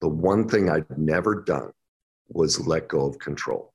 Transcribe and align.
the 0.00 0.08
one 0.08 0.48
thing 0.48 0.70
I'd 0.70 0.96
never 0.96 1.42
done 1.42 1.72
was 2.28 2.66
let 2.66 2.88
go 2.88 3.06
of 3.06 3.18
control. 3.18 3.72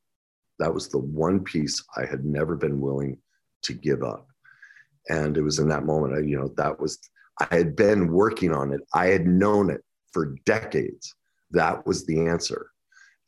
That 0.60 0.74
was 0.74 0.88
the 0.88 1.00
one 1.00 1.44
piece 1.44 1.84
I 1.98 2.06
had 2.06 2.24
never 2.24 2.56
been 2.56 2.80
willing 2.80 3.18
to 3.64 3.74
give 3.74 4.04
up. 4.04 4.28
And 5.10 5.36
it 5.36 5.42
was 5.42 5.60
in 5.60 5.68
that 5.70 5.86
moment, 5.86 6.16
I, 6.16 6.20
you 6.20 6.38
know, 6.38 6.54
that 6.58 6.80
was, 6.80 7.00
I 7.40 7.48
had 7.54 7.76
been 7.76 8.12
working 8.12 8.54
on 8.54 8.72
it. 8.72 8.82
I 8.94 9.08
had 9.08 9.28
known 9.28 9.70
it 9.70 9.82
for 10.12 10.36
decades. 10.46 11.14
That 11.52 11.86
was 11.86 12.06
the 12.06 12.28
answer. 12.28 12.68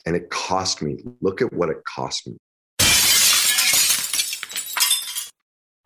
And 0.06 0.16
it 0.16 0.30
cost 0.30 0.82
me. 0.82 1.00
Look 1.20 1.42
at 1.42 1.52
what 1.52 1.70
it 1.70 1.84
cost 1.84 2.28
me. 2.28 2.38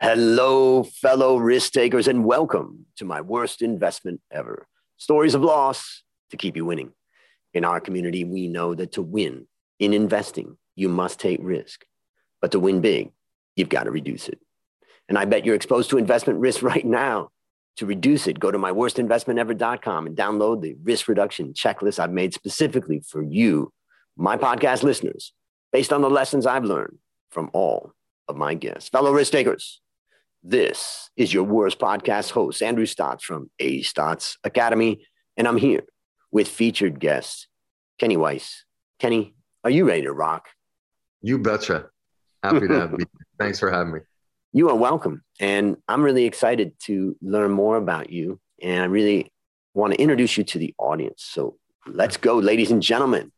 Hello, 0.02 0.84
fellow 0.84 1.38
risk 1.38 1.74
takers, 1.74 2.08
and 2.08 2.24
welcome 2.24 2.86
to 2.98 3.06
my 3.06 3.22
worst 3.22 3.62
investment 3.62 4.22
ever. 4.32 4.68
Stories 4.98 5.34
of 5.34 5.42
loss 5.42 6.04
to 6.30 6.38
keep 6.38 6.56
you 6.56 6.66
winning. 6.66 6.92
In 7.54 7.66
our 7.66 7.80
community, 7.80 8.24
we 8.24 8.48
know 8.48 8.76
that 8.76 8.94
to 8.94 9.02
win 9.02 9.48
in 9.80 9.94
investing, 9.94 10.58
you 10.76 10.90
must 10.90 11.20
take 11.20 11.40
risk. 11.42 11.86
But 12.42 12.52
to 12.52 12.60
win 12.60 12.82
big, 12.82 13.12
you've 13.56 13.70
got 13.70 13.84
to 13.84 13.92
reduce 13.92 14.30
it. 14.30 14.40
And 15.08 15.18
I 15.18 15.26
bet 15.26 15.46
you're 15.46 15.56
exposed 15.56 15.90
to 15.90 15.98
investment 15.98 16.40
risk 16.40 16.62
right 16.74 16.86
now. 16.86 17.30
To 17.78 17.86
reduce 17.86 18.28
it, 18.28 18.40
go 18.40 18.52
to 18.52 18.58
myworstinvestmentever.com 18.58 20.08
and 20.08 20.18
download 20.18 20.62
the 20.62 20.76
risk 20.84 21.08
reduction 21.08 21.54
checklist 21.54 21.98
I've 21.98 22.12
made 22.12 22.34
specifically 22.34 23.00
for 23.00 23.24
you, 23.24 23.72
my 24.18 24.36
podcast 24.36 24.84
listeners, 24.84 25.34
based 25.72 25.94
on 25.94 26.02
the 26.02 26.10
lessons 26.10 26.46
I've 26.46 26.66
learned 26.66 26.98
from 27.32 27.50
all 27.54 27.94
of 28.28 28.36
my 28.36 28.54
guests. 28.54 28.90
Fellow 28.90 29.14
risk 29.14 29.32
takers, 29.32 29.80
this 30.44 31.10
is 31.16 31.34
your 31.34 31.44
worst 31.44 31.80
podcast 31.80 32.32
host, 32.32 32.62
Andrew 32.62 32.86
Stotz 32.86 33.22
from 33.24 33.50
A 33.60 33.82
Stotz 33.82 34.36
Academy, 34.44 35.06
and 35.38 35.48
I'm 35.48 35.58
here 35.58 35.84
with 36.32 36.48
featured 36.48 37.00
guest, 37.00 37.48
Kenny 38.00 38.18
Weiss. 38.18 38.64
Kenny, 38.98 39.36
are 39.64 39.70
you 39.70 39.86
ready 39.86 40.04
to 40.04 40.14
rock? 40.14 40.48
You 41.22 41.38
betcha. 41.38 41.90
Happy 42.42 42.68
to 42.68 42.80
have 42.80 42.92
you. 42.92 43.06
Thanks 43.38 43.60
for 43.60 43.70
having 43.70 43.94
me. 43.94 44.00
You 44.54 44.70
are 44.70 44.76
welcome. 44.76 45.24
And 45.40 45.78
I'm 45.88 46.02
really 46.02 46.26
excited 46.26 46.74
to 46.86 47.16
learn 47.22 47.52
more 47.52 47.76
about 47.76 48.10
you. 48.10 48.40
And 48.62 48.82
I 48.82 48.86
really 48.86 49.32
want 49.74 49.94
to 49.94 50.02
introduce 50.02 50.38
you 50.38 50.44
to 50.46 50.58
the 50.58 50.74
audience. 50.78 51.24
So 51.24 51.58
let's 51.86 52.18
go, 52.18 52.38
ladies 52.38 52.72
and 52.72 52.82
gentlemen. 52.82 53.32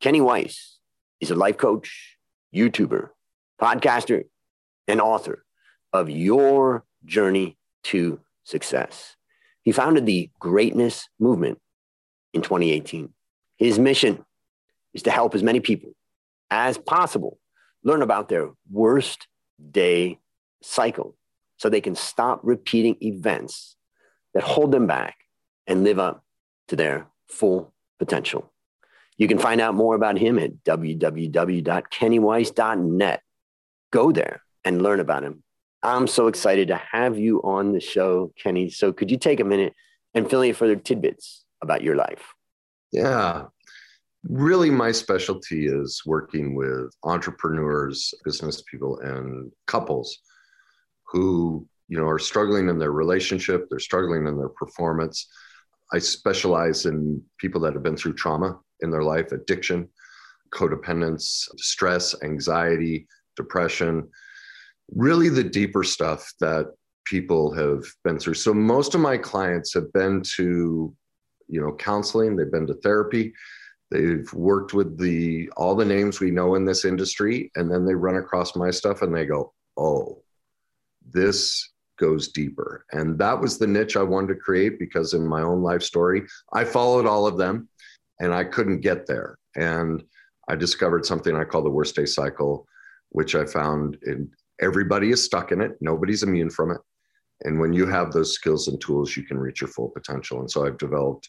Kenny 0.00 0.20
Weiss 0.20 0.78
is 1.20 1.30
a 1.30 1.34
life 1.36 1.56
coach, 1.56 2.16
YouTuber, 2.54 3.10
podcaster, 3.60 4.24
and 4.88 5.00
author 5.00 5.44
of 5.92 6.10
Your 6.10 6.84
Journey 7.04 7.56
to 7.84 8.20
Success. 8.44 9.16
He 9.62 9.72
founded 9.72 10.06
the 10.06 10.30
Greatness 10.40 11.08
Movement 11.18 11.58
in 12.32 12.42
2018. 12.42 13.12
His 13.60 13.78
mission 13.78 14.24
is 14.94 15.02
to 15.02 15.10
help 15.10 15.34
as 15.34 15.42
many 15.42 15.60
people 15.60 15.90
as 16.50 16.78
possible 16.78 17.38
learn 17.84 18.00
about 18.00 18.30
their 18.30 18.48
worst 18.70 19.26
day 19.70 20.18
cycle 20.62 21.14
so 21.58 21.68
they 21.68 21.82
can 21.82 21.94
stop 21.94 22.40
repeating 22.42 22.96
events 23.02 23.76
that 24.32 24.42
hold 24.42 24.72
them 24.72 24.86
back 24.86 25.16
and 25.66 25.84
live 25.84 25.98
up 25.98 26.24
to 26.68 26.76
their 26.76 27.08
full 27.28 27.74
potential. 27.98 28.50
You 29.18 29.28
can 29.28 29.38
find 29.38 29.60
out 29.60 29.74
more 29.74 29.94
about 29.94 30.16
him 30.16 30.38
at 30.38 30.64
www.kennyweiss.net. 30.64 33.22
Go 33.92 34.10
there 34.10 34.42
and 34.64 34.82
learn 34.82 35.00
about 35.00 35.22
him. 35.22 35.42
I'm 35.82 36.06
so 36.06 36.28
excited 36.28 36.68
to 36.68 36.76
have 36.76 37.18
you 37.18 37.42
on 37.42 37.72
the 37.72 37.80
show, 37.80 38.32
Kenny. 38.42 38.70
So, 38.70 38.94
could 38.94 39.10
you 39.10 39.18
take 39.18 39.40
a 39.40 39.44
minute 39.44 39.74
and 40.14 40.30
fill 40.30 40.40
in 40.40 40.54
further 40.54 40.76
tidbits 40.76 41.44
about 41.60 41.82
your 41.82 41.96
life? 41.96 42.32
Yeah. 42.92 43.44
Really, 44.24 44.70
my 44.70 44.92
specialty 44.92 45.66
is 45.66 46.02
working 46.04 46.54
with 46.54 46.94
entrepreneurs, 47.04 48.12
business 48.24 48.62
people, 48.62 48.98
and 49.00 49.50
couples 49.66 50.18
who 51.06 51.66
you 51.88 51.98
know 51.98 52.06
are 52.06 52.18
struggling 52.18 52.68
in 52.68 52.78
their 52.78 52.92
relationship 52.92 53.66
they're 53.68 53.80
struggling 53.80 54.26
in 54.26 54.36
their 54.36 54.50
performance. 54.50 55.26
I 55.92 55.98
specialize 55.98 56.86
in 56.86 57.22
people 57.38 57.60
that 57.62 57.72
have 57.72 57.82
been 57.82 57.96
through 57.96 58.14
trauma 58.14 58.60
in 58.80 58.90
their 58.90 59.02
life 59.02 59.32
addiction 59.32 59.88
codependence 60.52 61.48
stress 61.56 62.14
anxiety 62.22 63.06
depression. 63.36 64.08
Really 64.94 65.28
the 65.28 65.44
deeper 65.44 65.84
stuff 65.84 66.32
that 66.40 66.66
people 67.04 67.52
have 67.54 67.84
been 68.04 68.18
through. 68.18 68.34
So 68.34 68.52
most 68.52 68.94
of 68.94 69.00
my 69.00 69.16
clients 69.16 69.72
have 69.74 69.92
been 69.92 70.22
to 70.36 70.94
you 71.50 71.60
know 71.60 71.74
counseling 71.74 72.36
they've 72.36 72.52
been 72.52 72.66
to 72.66 72.74
therapy 72.74 73.32
they've 73.90 74.32
worked 74.32 74.72
with 74.72 74.98
the 74.98 75.50
all 75.56 75.74
the 75.74 75.84
names 75.84 76.20
we 76.20 76.30
know 76.30 76.54
in 76.54 76.64
this 76.64 76.84
industry 76.84 77.50
and 77.56 77.70
then 77.70 77.84
they 77.84 77.94
run 77.94 78.16
across 78.16 78.54
my 78.56 78.70
stuff 78.70 79.02
and 79.02 79.14
they 79.14 79.26
go 79.26 79.52
oh 79.76 80.22
this 81.12 81.70
goes 82.00 82.28
deeper. 82.28 82.86
And 82.92 83.18
that 83.18 83.38
was 83.38 83.58
the 83.58 83.66
niche 83.66 83.96
i 83.96 84.02
wanted 84.02 84.28
to 84.28 84.40
create 84.40 84.78
because 84.78 85.14
in 85.14 85.26
my 85.26 85.42
own 85.42 85.62
life 85.62 85.82
story 85.82 86.22
i 86.52 86.64
followed 86.64 87.06
all 87.06 87.26
of 87.26 87.36
them 87.36 87.68
and 88.18 88.32
i 88.32 88.42
couldn't 88.42 88.80
get 88.80 89.06
there. 89.06 89.38
And 89.54 90.02
i 90.48 90.56
discovered 90.56 91.04
something 91.04 91.36
i 91.36 91.44
call 91.44 91.62
the 91.62 91.70
worst 91.70 91.94
day 91.94 92.06
cycle 92.06 92.66
which 93.10 93.34
i 93.34 93.44
found 93.44 93.98
in 94.06 94.30
everybody 94.60 95.10
is 95.10 95.24
stuck 95.24 95.52
in 95.52 95.60
it. 95.60 95.72
Nobody's 95.80 96.22
immune 96.22 96.50
from 96.50 96.70
it. 96.70 96.80
And 97.44 97.58
when 97.58 97.72
you 97.72 97.86
have 97.86 98.12
those 98.12 98.34
skills 98.34 98.68
and 98.68 98.80
tools 98.80 99.16
you 99.16 99.22
can 99.22 99.38
reach 99.38 99.60
your 99.60 99.68
full 99.68 99.90
potential. 99.90 100.40
And 100.40 100.50
so 100.50 100.66
i've 100.66 100.78
developed 100.78 101.28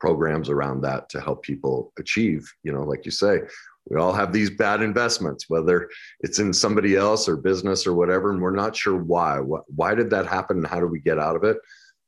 programs 0.00 0.48
around 0.48 0.80
that 0.82 1.08
to 1.08 1.20
help 1.20 1.42
people 1.42 1.92
achieve 1.98 2.50
you 2.62 2.72
know 2.72 2.82
like 2.82 3.04
you 3.04 3.10
say 3.10 3.40
we 3.88 3.96
all 3.96 4.12
have 4.12 4.32
these 4.32 4.50
bad 4.50 4.82
investments 4.82 5.46
whether 5.48 5.88
it's 6.20 6.38
in 6.38 6.52
somebody 6.52 6.96
else 6.96 7.28
or 7.28 7.36
business 7.36 7.86
or 7.86 7.94
whatever 7.94 8.30
and 8.30 8.40
we're 8.40 8.50
not 8.50 8.76
sure 8.76 8.96
why. 8.96 9.38
Why 9.38 9.94
did 9.94 10.10
that 10.10 10.26
happen 10.26 10.58
and 10.58 10.66
how 10.66 10.80
do 10.80 10.86
we 10.86 11.00
get 11.00 11.18
out 11.18 11.36
of 11.36 11.44
it? 11.44 11.56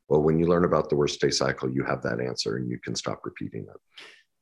Well 0.08 0.22
when 0.22 0.38
you 0.38 0.46
learn 0.46 0.64
about 0.64 0.88
the 0.88 0.96
worst 0.96 1.20
day 1.20 1.30
cycle 1.30 1.70
you 1.70 1.84
have 1.84 2.02
that 2.02 2.20
answer 2.20 2.56
and 2.56 2.70
you 2.70 2.78
can 2.78 2.94
stop 2.94 3.20
repeating 3.24 3.62
it. 3.62 3.80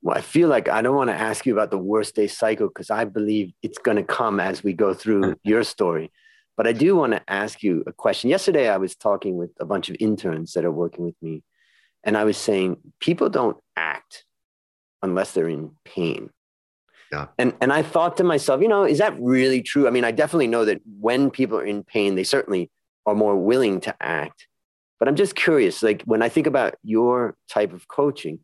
Well 0.02 0.16
i 0.16 0.20
feel 0.20 0.48
like 0.48 0.68
i 0.68 0.82
don't 0.82 0.96
want 0.96 1.10
to 1.10 1.20
ask 1.20 1.46
you 1.46 1.52
about 1.52 1.70
the 1.70 1.78
worst 1.78 2.14
day 2.14 2.26
cycle 2.26 2.68
because 2.68 2.90
i 2.90 3.04
believe 3.04 3.52
it's 3.62 3.78
going 3.78 3.96
to 3.96 4.02
come 4.02 4.40
as 4.40 4.62
we 4.62 4.72
go 4.72 4.94
through 4.94 5.36
your 5.44 5.64
story. 5.64 6.10
But 6.56 6.66
i 6.66 6.72
do 6.72 6.96
want 6.96 7.12
to 7.12 7.22
ask 7.28 7.62
you 7.62 7.84
a 7.86 7.92
question. 7.92 8.30
Yesterday 8.30 8.68
i 8.68 8.78
was 8.78 8.96
talking 8.96 9.36
with 9.36 9.50
a 9.60 9.64
bunch 9.64 9.88
of 9.90 9.96
interns 10.00 10.52
that 10.54 10.64
are 10.64 10.72
working 10.72 11.04
with 11.04 11.16
me 11.22 11.42
and 12.08 12.16
I 12.16 12.24
was 12.24 12.38
saying, 12.38 12.78
people 13.00 13.28
don't 13.28 13.58
act 13.76 14.24
unless 15.02 15.32
they're 15.32 15.46
in 15.46 15.72
pain. 15.84 16.30
Yeah. 17.12 17.26
And 17.36 17.52
and 17.60 17.70
I 17.70 17.82
thought 17.82 18.16
to 18.16 18.24
myself, 18.24 18.62
you 18.62 18.68
know, 18.68 18.84
is 18.84 18.96
that 18.96 19.14
really 19.20 19.60
true? 19.60 19.86
I 19.86 19.90
mean, 19.90 20.04
I 20.04 20.10
definitely 20.10 20.46
know 20.46 20.64
that 20.64 20.80
when 20.98 21.30
people 21.30 21.58
are 21.58 21.66
in 21.66 21.84
pain, 21.84 22.14
they 22.14 22.24
certainly 22.24 22.70
are 23.04 23.14
more 23.14 23.36
willing 23.36 23.82
to 23.82 23.94
act. 24.00 24.48
But 24.98 25.08
I'm 25.08 25.16
just 25.16 25.36
curious, 25.36 25.82
like 25.82 26.00
when 26.04 26.22
I 26.22 26.30
think 26.30 26.46
about 26.46 26.76
your 26.82 27.36
type 27.46 27.74
of 27.74 27.88
coaching, 27.88 28.38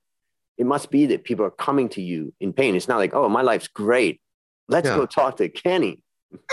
it 0.59 0.67
must 0.67 0.91
be 0.91 1.07
that 1.07 1.25
people 1.25 1.47
are 1.47 1.51
coming 1.51 1.89
to 1.91 2.03
you 2.03 2.35
in 2.41 2.53
pain. 2.53 2.77
It's 2.77 2.87
not 2.87 2.99
like, 2.99 3.15
oh, 3.15 3.31
my 3.31 3.41
life's 3.41 3.69
great. 3.69 4.21
Let's 4.69 4.89
yeah. 4.89 4.97
go 4.97 5.07
talk 5.07 5.39
to 5.39 5.49
Kenny. 5.49 6.03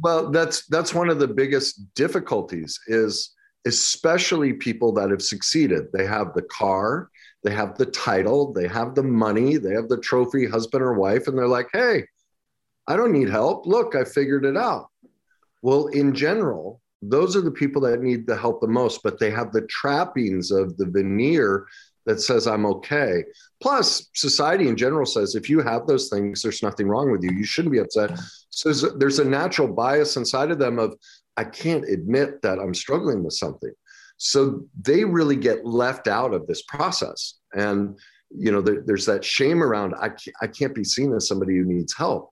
well, 0.00 0.30
that's 0.30 0.64
that's 0.68 0.94
one 0.94 1.10
of 1.10 1.18
the 1.18 1.28
biggest 1.28 1.94
difficulties 1.94 2.80
is 2.86 3.34
especially 3.68 4.54
people 4.54 4.92
that 4.94 5.10
have 5.10 5.22
succeeded. 5.22 5.92
They 5.92 6.06
have 6.06 6.34
the 6.34 6.42
car, 6.42 7.10
they 7.44 7.52
have 7.52 7.78
the 7.78 7.86
title, 7.86 8.52
they 8.52 8.66
have 8.66 8.94
the 8.94 9.02
money, 9.02 9.58
they 9.58 9.74
have 9.74 9.88
the 9.88 10.00
trophy 10.00 10.46
husband 10.46 10.82
or 10.82 10.94
wife, 10.94 11.28
and 11.28 11.38
they're 11.38 11.46
like, 11.46 11.68
hey, 11.72 12.04
I 12.88 12.96
don't 12.96 13.12
need 13.12 13.28
help. 13.28 13.66
Look, 13.66 13.94
I 13.94 14.04
figured 14.04 14.44
it 14.44 14.56
out. 14.56 14.88
Well, 15.62 15.88
in 15.88 16.14
general, 16.14 16.80
those 17.02 17.36
are 17.36 17.42
the 17.42 17.50
people 17.50 17.82
that 17.82 18.00
need 18.00 18.26
the 18.26 18.36
help 18.36 18.60
the 18.60 18.66
most, 18.66 19.02
but 19.02 19.20
they 19.20 19.30
have 19.30 19.52
the 19.52 19.66
trappings 19.66 20.50
of 20.50 20.76
the 20.78 20.86
veneer 20.86 21.66
that 22.06 22.20
says 22.20 22.46
I'm 22.46 22.64
okay. 22.64 23.22
Plus, 23.60 24.08
society 24.14 24.68
in 24.68 24.76
general 24.76 25.04
says 25.04 25.34
if 25.34 25.50
you 25.50 25.60
have 25.60 25.86
those 25.86 26.08
things, 26.08 26.40
there's 26.40 26.62
nothing 26.62 26.88
wrong 26.88 27.12
with 27.12 27.22
you. 27.22 27.30
You 27.30 27.44
shouldn't 27.44 27.72
be 27.72 27.80
upset. 27.80 28.18
So 28.48 28.72
there's 28.72 29.18
a 29.18 29.24
natural 29.24 29.68
bias 29.68 30.16
inside 30.16 30.50
of 30.50 30.58
them 30.58 30.78
of 30.78 30.96
I 31.38 31.44
can't 31.44 31.88
admit 31.88 32.42
that 32.42 32.58
I'm 32.58 32.74
struggling 32.74 33.22
with 33.22 33.34
something. 33.34 33.72
So 34.16 34.66
they 34.80 35.04
really 35.04 35.36
get 35.36 35.64
left 35.64 36.08
out 36.08 36.34
of 36.34 36.48
this 36.48 36.62
process. 36.62 37.34
And, 37.52 37.96
you 38.30 38.50
know, 38.50 38.60
there, 38.60 38.82
there's 38.84 39.06
that 39.06 39.24
shame 39.24 39.62
around, 39.62 39.94
I 40.00 40.08
can't, 40.08 40.36
I 40.42 40.48
can't 40.48 40.74
be 40.74 40.82
seen 40.82 41.14
as 41.14 41.28
somebody 41.28 41.56
who 41.56 41.64
needs 41.64 41.94
help. 41.96 42.30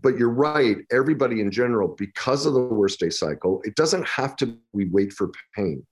But 0.00 0.16
you're 0.16 0.30
right, 0.30 0.76
everybody 0.92 1.40
in 1.40 1.50
general, 1.50 1.88
because 1.88 2.46
of 2.46 2.54
the 2.54 2.60
worst 2.60 3.00
day 3.00 3.10
cycle, 3.10 3.60
it 3.64 3.74
doesn't 3.74 4.06
have 4.06 4.36
to 4.36 4.56
we 4.72 4.84
wait 4.86 5.12
for 5.12 5.32
pain. 5.56 5.84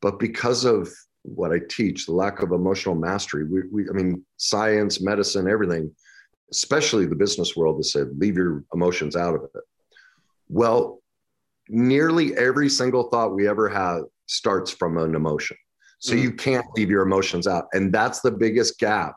But 0.00 0.18
because 0.18 0.64
of 0.64 0.88
what 1.22 1.52
I 1.52 1.60
teach, 1.68 2.06
the 2.06 2.12
lack 2.12 2.40
of 2.40 2.52
emotional 2.52 2.94
mastery, 2.94 3.44
we, 3.44 3.60
we 3.70 3.90
I 3.90 3.92
mean, 3.92 4.24
science, 4.38 5.02
medicine, 5.02 5.48
everything, 5.48 5.94
especially 6.50 7.04
the 7.04 7.14
business 7.14 7.54
world 7.54 7.76
has 7.76 7.92
said, 7.92 8.08
leave 8.16 8.36
your 8.38 8.64
emotions 8.72 9.16
out 9.16 9.34
of 9.34 9.44
it. 9.44 9.64
Well, 10.48 11.02
nearly 11.68 12.36
every 12.36 12.68
single 12.68 13.04
thought 13.04 13.34
we 13.34 13.48
ever 13.48 13.68
have 13.68 14.02
starts 14.26 14.70
from 14.70 14.98
an 14.98 15.14
emotion. 15.14 15.56
So 16.00 16.14
mm. 16.14 16.22
you 16.22 16.32
can't 16.32 16.66
leave 16.76 16.90
your 16.90 17.02
emotions 17.02 17.46
out. 17.46 17.66
And 17.72 17.92
that's 17.92 18.20
the 18.20 18.30
biggest 18.30 18.78
gap 18.78 19.16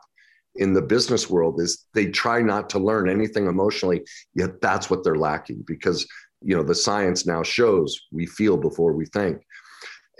in 0.56 0.72
the 0.72 0.82
business 0.82 1.30
world 1.30 1.60
is 1.60 1.86
they 1.94 2.06
try 2.06 2.42
not 2.42 2.68
to 2.70 2.78
learn 2.78 3.08
anything 3.08 3.46
emotionally, 3.46 4.02
yet 4.34 4.60
that's 4.60 4.90
what 4.90 5.02
they're 5.02 5.16
lacking 5.16 5.64
because 5.66 6.06
you 6.42 6.56
know 6.56 6.62
the 6.62 6.74
science 6.74 7.26
now 7.26 7.42
shows 7.42 7.98
we 8.10 8.26
feel 8.26 8.56
before 8.56 8.92
we 8.92 9.06
think. 9.06 9.42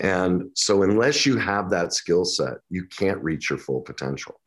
And 0.00 0.44
so 0.54 0.82
unless 0.82 1.26
you 1.26 1.36
have 1.36 1.68
that 1.70 1.92
skill 1.92 2.24
set, 2.24 2.54
you 2.70 2.86
can't 2.86 3.22
reach 3.22 3.50
your 3.50 3.58
full 3.58 3.82
potential. 3.82 4.40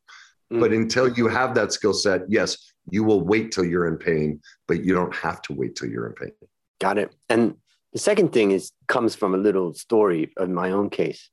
Mm. 0.51 0.59
But 0.59 0.73
until 0.73 1.09
you 1.09 1.27
have 1.27 1.53
that 1.55 1.71
skill 1.71 1.93
set, 1.93 2.21
yes, 2.27 2.73
you 2.89 3.03
will 3.03 3.21
wait 3.21 3.51
till 3.51 3.65
you're 3.65 3.87
in 3.87 3.97
pain, 3.97 4.41
but 4.67 4.83
you 4.83 4.93
don't 4.93 5.15
have 5.15 5.41
to 5.43 5.53
wait 5.53 5.75
till 5.75 5.89
you're 5.89 6.07
in 6.07 6.13
pain. 6.13 6.31
Got 6.79 6.97
it. 6.97 7.15
And 7.29 7.55
the 7.95 7.99
second 7.99 8.33
thing 8.33 8.51
is 8.51 8.73
comes 8.89 9.15
from 9.15 9.33
a 9.33 9.37
little 9.37 9.73
story 9.73 10.29
of 10.35 10.49
my 10.49 10.71
own 10.71 10.89
case. 10.89 11.29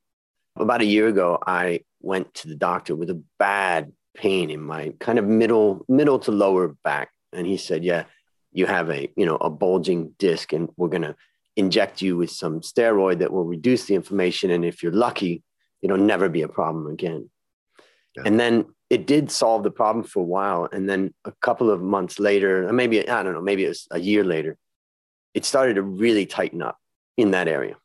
About 0.55 0.79
a 0.79 0.85
year 0.85 1.09
ago, 1.09 1.37
I 1.45 1.81
went 1.99 2.33
to 2.35 2.47
the 2.47 2.55
doctor 2.55 2.95
with 2.95 3.09
a 3.09 3.21
bad 3.37 3.91
pain 4.15 4.49
in 4.49 4.61
my 4.61 4.93
kind 5.01 5.19
of 5.19 5.25
middle 5.25 5.85
middle 5.89 6.19
to 6.19 6.31
lower 6.31 6.69
back, 6.85 7.09
and 7.33 7.45
he 7.45 7.57
said, 7.57 7.83
"Yeah, 7.83 8.05
you 8.53 8.65
have 8.65 8.89
a 8.89 9.11
you 9.17 9.25
know 9.25 9.35
a 9.35 9.49
bulging 9.49 10.15
disc, 10.17 10.53
and 10.53 10.69
we're 10.77 10.87
gonna 10.95 11.17
inject 11.57 12.01
you 12.01 12.15
with 12.15 12.29
some 12.29 12.61
steroid 12.61 13.19
that 13.19 13.33
will 13.33 13.43
reduce 13.43 13.83
the 13.85 13.95
inflammation, 13.95 14.49
and 14.49 14.63
if 14.63 14.81
you're 14.81 14.93
lucky, 15.07 15.43
it'll 15.81 15.97
never 15.97 16.29
be 16.29 16.43
a 16.43 16.47
problem 16.47 16.87
again." 16.87 17.29
Yeah. 18.15 18.23
And 18.25 18.39
then 18.39 18.67
it 18.89 19.05
did 19.05 19.31
solve 19.31 19.63
the 19.63 19.71
problem 19.81 20.05
for 20.05 20.21
a 20.21 20.31
while, 20.37 20.69
and 20.71 20.89
then 20.89 21.13
a 21.25 21.33
couple 21.41 21.69
of 21.69 21.81
months 21.81 22.19
later, 22.19 22.71
maybe 22.71 23.09
I 23.09 23.21
don't 23.21 23.33
know, 23.33 23.41
maybe 23.41 23.65
it 23.65 23.69
was 23.75 23.85
a 23.91 23.99
year 23.99 24.23
later, 24.23 24.57
it 25.33 25.45
started 25.45 25.75
to 25.75 25.81
really 25.81 26.25
tighten 26.25 26.61
up 26.61 26.77
in 27.17 27.31
that 27.31 27.47
area 27.47 27.75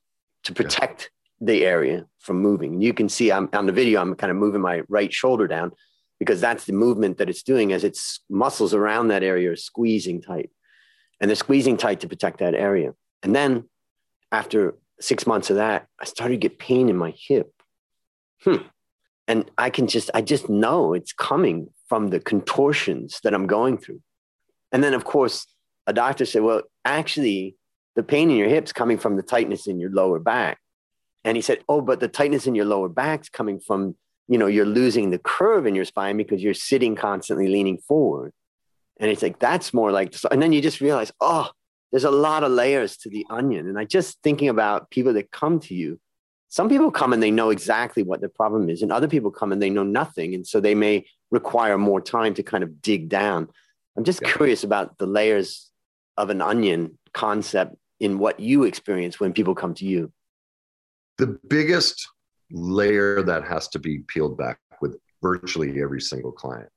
to 0.45 0.53
protect 0.53 1.11
yeah. 1.41 1.47
the 1.47 1.65
area 1.65 2.07
from 2.19 2.41
moving. 2.41 2.81
You 2.81 2.93
can 2.93 3.09
see 3.09 3.33
I'm 3.33 3.49
on 3.53 3.67
the 3.67 3.73
video, 3.73 4.01
I'm 4.01 4.15
kind 4.15 4.31
of 4.31 4.37
moving 4.37 4.61
my 4.61 4.83
right 4.89 5.13
shoulder 5.13 5.47
down 5.47 5.73
because 6.19 6.41
that's 6.41 6.65
the 6.65 6.73
movement 6.73 7.19
that 7.19 7.29
it's 7.29 7.43
doing 7.43 7.73
as 7.73 7.85
its 7.85 8.21
muscles 8.29 8.75
around 8.75 9.09
that 9.09 9.23
area 9.23 9.53
are 9.53 9.57
squeezing 9.57 10.21
tight. 10.21 10.51
And 11.21 11.29
they're 11.29 11.37
squeezing 11.37 11.77
tight 11.77 12.01
to 12.01 12.09
protect 12.09 12.39
that 12.39 12.55
area. 12.55 12.95
And 13.23 13.35
then 13.35 13.65
after 14.31 14.75
six 15.01 15.27
months 15.27 15.51
of 15.51 15.57
that, 15.57 15.87
I 16.01 16.05
started 16.05 16.35
to 16.35 16.49
get 16.49 16.59
pain 16.59 16.89
in 16.89 16.97
my 16.97 17.15
hip. 17.17 17.53
Hmm. 18.43 18.67
And 19.27 19.51
I 19.59 19.71
can 19.71 19.87
just, 19.87 20.11
I 20.15 20.23
just 20.23 20.49
know 20.49 20.95
it's 20.95 21.13
coming 21.13 21.69
from 21.89 22.09
the 22.09 22.21
contortions 22.21 23.21
that 23.25 23.35
I'm 23.35 23.47
going 23.47 23.79
through. 23.79 24.01
And 24.73 24.83
then, 24.83 24.95
of 24.95 25.05
course, 25.05 25.47
a 25.89 25.93
doctor 25.95 26.27
said, 26.27 26.43
well, 26.43 26.63
actually, 26.85 27.57
the 27.97 28.03
pain 28.03 28.31
in 28.31 28.37
your 28.37 28.49
hips 28.49 28.73
coming 28.73 28.99
from 28.99 29.17
the 29.17 29.23
tightness 29.23 29.67
in 29.67 29.81
your 29.81 29.91
lower 29.91 30.19
back. 30.21 30.59
And 31.25 31.35
he 31.35 31.41
said, 31.41 31.65
oh, 31.69 31.81
but 31.81 31.99
the 31.99 32.09
tightness 32.09 32.47
in 32.47 32.55
your 32.55 32.67
lower 32.67 32.91
back's 32.91 33.31
coming 33.31 33.59
from, 33.59 33.97
you 34.29 34.37
know, 34.37 34.47
you're 34.47 34.67
losing 34.67 35.11
the 35.11 35.19
curve 35.19 35.67
in 35.67 35.75
your 35.75 35.87
spine 35.87 36.19
because 36.19 36.43
you're 36.43 36.53
sitting 36.53 36.95
constantly 36.95 37.49
leaning 37.49 37.79
forward. 37.79 38.33
And 39.01 39.11
it's 39.11 39.23
like, 39.23 39.39
that's 39.39 39.73
more 39.73 39.91
like, 39.91 40.15
and 40.31 40.43
then 40.43 40.53
you 40.53 40.61
just 40.61 40.83
realize, 40.83 41.11
oh, 41.21 41.49
there's 41.91 42.05
a 42.05 42.11
lot 42.11 42.45
of 42.45 42.53
layers 42.53 42.99
to 42.99 43.09
the 43.09 43.25
onion. 43.31 43.67
And 43.67 43.79
I 43.79 43.85
just 43.85 44.19
thinking 44.23 44.51
about 44.51 44.91
people 44.91 45.15
that 45.15 45.31
come 45.31 45.59
to 45.61 45.75
you. 45.75 45.99
Some 46.51 46.69
people 46.69 46.91
come 46.91 47.15
and 47.15 47.23
they 47.23 47.31
know 47.31 47.49
exactly 47.51 48.03
what 48.03 48.21
the 48.21 48.29
problem 48.29 48.69
is, 48.69 48.83
and 48.83 48.93
other 48.93 49.09
people 49.09 49.31
come 49.31 49.53
and 49.53 49.61
they 49.61 49.71
know 49.71 49.85
nothing. 49.85 50.35
And 50.35 50.47
so 50.47 50.61
they 50.61 50.75
may 50.75 51.07
require 51.31 51.79
more 51.79 52.01
time 52.01 52.35
to 52.35 52.43
kind 52.43 52.63
of 52.63 52.83
dig 52.83 53.09
down. 53.09 53.49
I'm 53.97 54.05
just 54.05 54.23
yeah. 54.23 54.33
curious 54.33 54.65
about 54.65 54.97
the 54.99 55.07
layers 55.07 55.68
of 56.19 56.31
an 56.31 56.43
onion 56.43 56.99
concept 57.15 57.77
in 58.01 58.19
what 58.19 58.41
you 58.41 58.65
experience 58.65 59.19
when 59.19 59.33
people 59.33 59.55
come 59.55 59.73
to 59.75 59.87
you? 59.87 60.13
The 61.17 61.39
biggest 61.49 62.07
layer 62.51 63.23
that 63.23 63.45
has 63.45 63.69
to 63.69 63.79
be 63.79 64.01
peeled 64.01 64.37
back 64.37 64.59
with 64.81 64.99
virtually 65.23 65.81
every 65.81 66.01
single 66.01 66.33
client 66.33 66.69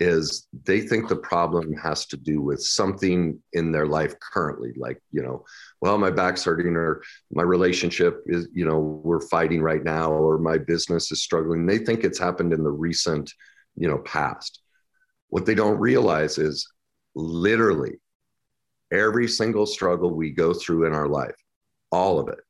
is 0.00 0.46
they 0.64 0.80
think 0.80 1.08
the 1.08 1.16
problem 1.16 1.72
has 1.74 2.06
to 2.06 2.16
do 2.16 2.40
with 2.40 2.62
something 2.62 3.40
in 3.52 3.72
their 3.72 3.86
life 3.86 4.14
currently 4.20 4.72
like 4.76 5.02
you 5.10 5.20
know 5.20 5.44
well 5.80 5.98
my 5.98 6.10
back's 6.10 6.44
hurting 6.44 6.76
or 6.76 7.02
my 7.32 7.42
relationship 7.42 8.22
is 8.26 8.46
you 8.52 8.64
know 8.64 8.78
we're 8.78 9.26
fighting 9.28 9.60
right 9.60 9.82
now 9.82 10.12
or 10.12 10.38
my 10.38 10.56
business 10.56 11.10
is 11.10 11.20
struggling 11.20 11.66
they 11.66 11.78
think 11.78 12.04
it's 12.04 12.18
happened 12.18 12.52
in 12.52 12.62
the 12.62 12.70
recent 12.70 13.32
you 13.74 13.88
know 13.88 13.98
past 13.98 14.60
what 15.30 15.44
they 15.44 15.54
don't 15.54 15.78
realize 15.78 16.38
is 16.38 16.70
literally 17.16 17.98
every 18.92 19.28
single 19.28 19.66
struggle 19.66 20.14
we 20.14 20.30
go 20.30 20.52
through 20.52 20.86
in 20.86 20.92
our 20.92 21.08
life, 21.08 21.34
all 21.92 22.18
of 22.18 22.28
it, 22.28 22.40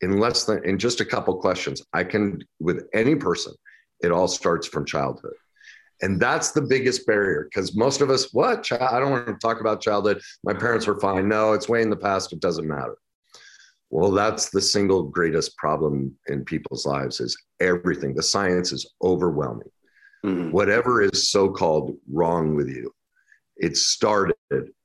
in 0.00 0.18
less 0.18 0.44
than 0.44 0.64
in 0.64 0.78
just 0.78 1.00
a 1.00 1.04
couple 1.04 1.36
questions. 1.36 1.82
I 1.92 2.04
can 2.04 2.42
with 2.60 2.86
any 2.94 3.14
person, 3.14 3.54
it 4.00 4.12
all 4.12 4.28
starts 4.28 4.66
from 4.66 4.84
childhood. 4.84 5.34
And 6.00 6.20
that's 6.20 6.52
the 6.52 6.62
biggest 6.62 7.06
barrier 7.06 7.48
because 7.50 7.76
most 7.76 8.00
of 8.00 8.10
us, 8.10 8.32
what? 8.32 8.70
I 8.70 9.00
don't 9.00 9.10
want 9.10 9.26
to 9.26 9.34
talk 9.34 9.60
about 9.60 9.80
childhood. 9.80 10.20
My 10.44 10.54
parents 10.54 10.86
were 10.86 11.00
fine. 11.00 11.28
No, 11.28 11.54
it's 11.54 11.68
way 11.68 11.82
in 11.82 11.90
the 11.90 11.96
past. 11.96 12.32
It 12.32 12.40
doesn't 12.40 12.68
matter. 12.68 12.96
Well, 13.90 14.12
that's 14.12 14.50
the 14.50 14.60
single 14.60 15.02
greatest 15.02 15.56
problem 15.56 16.14
in 16.28 16.44
people's 16.44 16.86
lives 16.86 17.20
is 17.20 17.36
everything. 17.58 18.14
The 18.14 18.22
science 18.22 18.70
is 18.70 18.94
overwhelming. 19.02 19.70
Mm-hmm. 20.24 20.50
Whatever 20.50 21.02
is 21.02 21.30
so 21.30 21.50
called 21.50 21.96
wrong 22.12 22.54
with 22.54 22.68
you, 22.68 22.92
it 23.58 23.76
started 23.76 24.34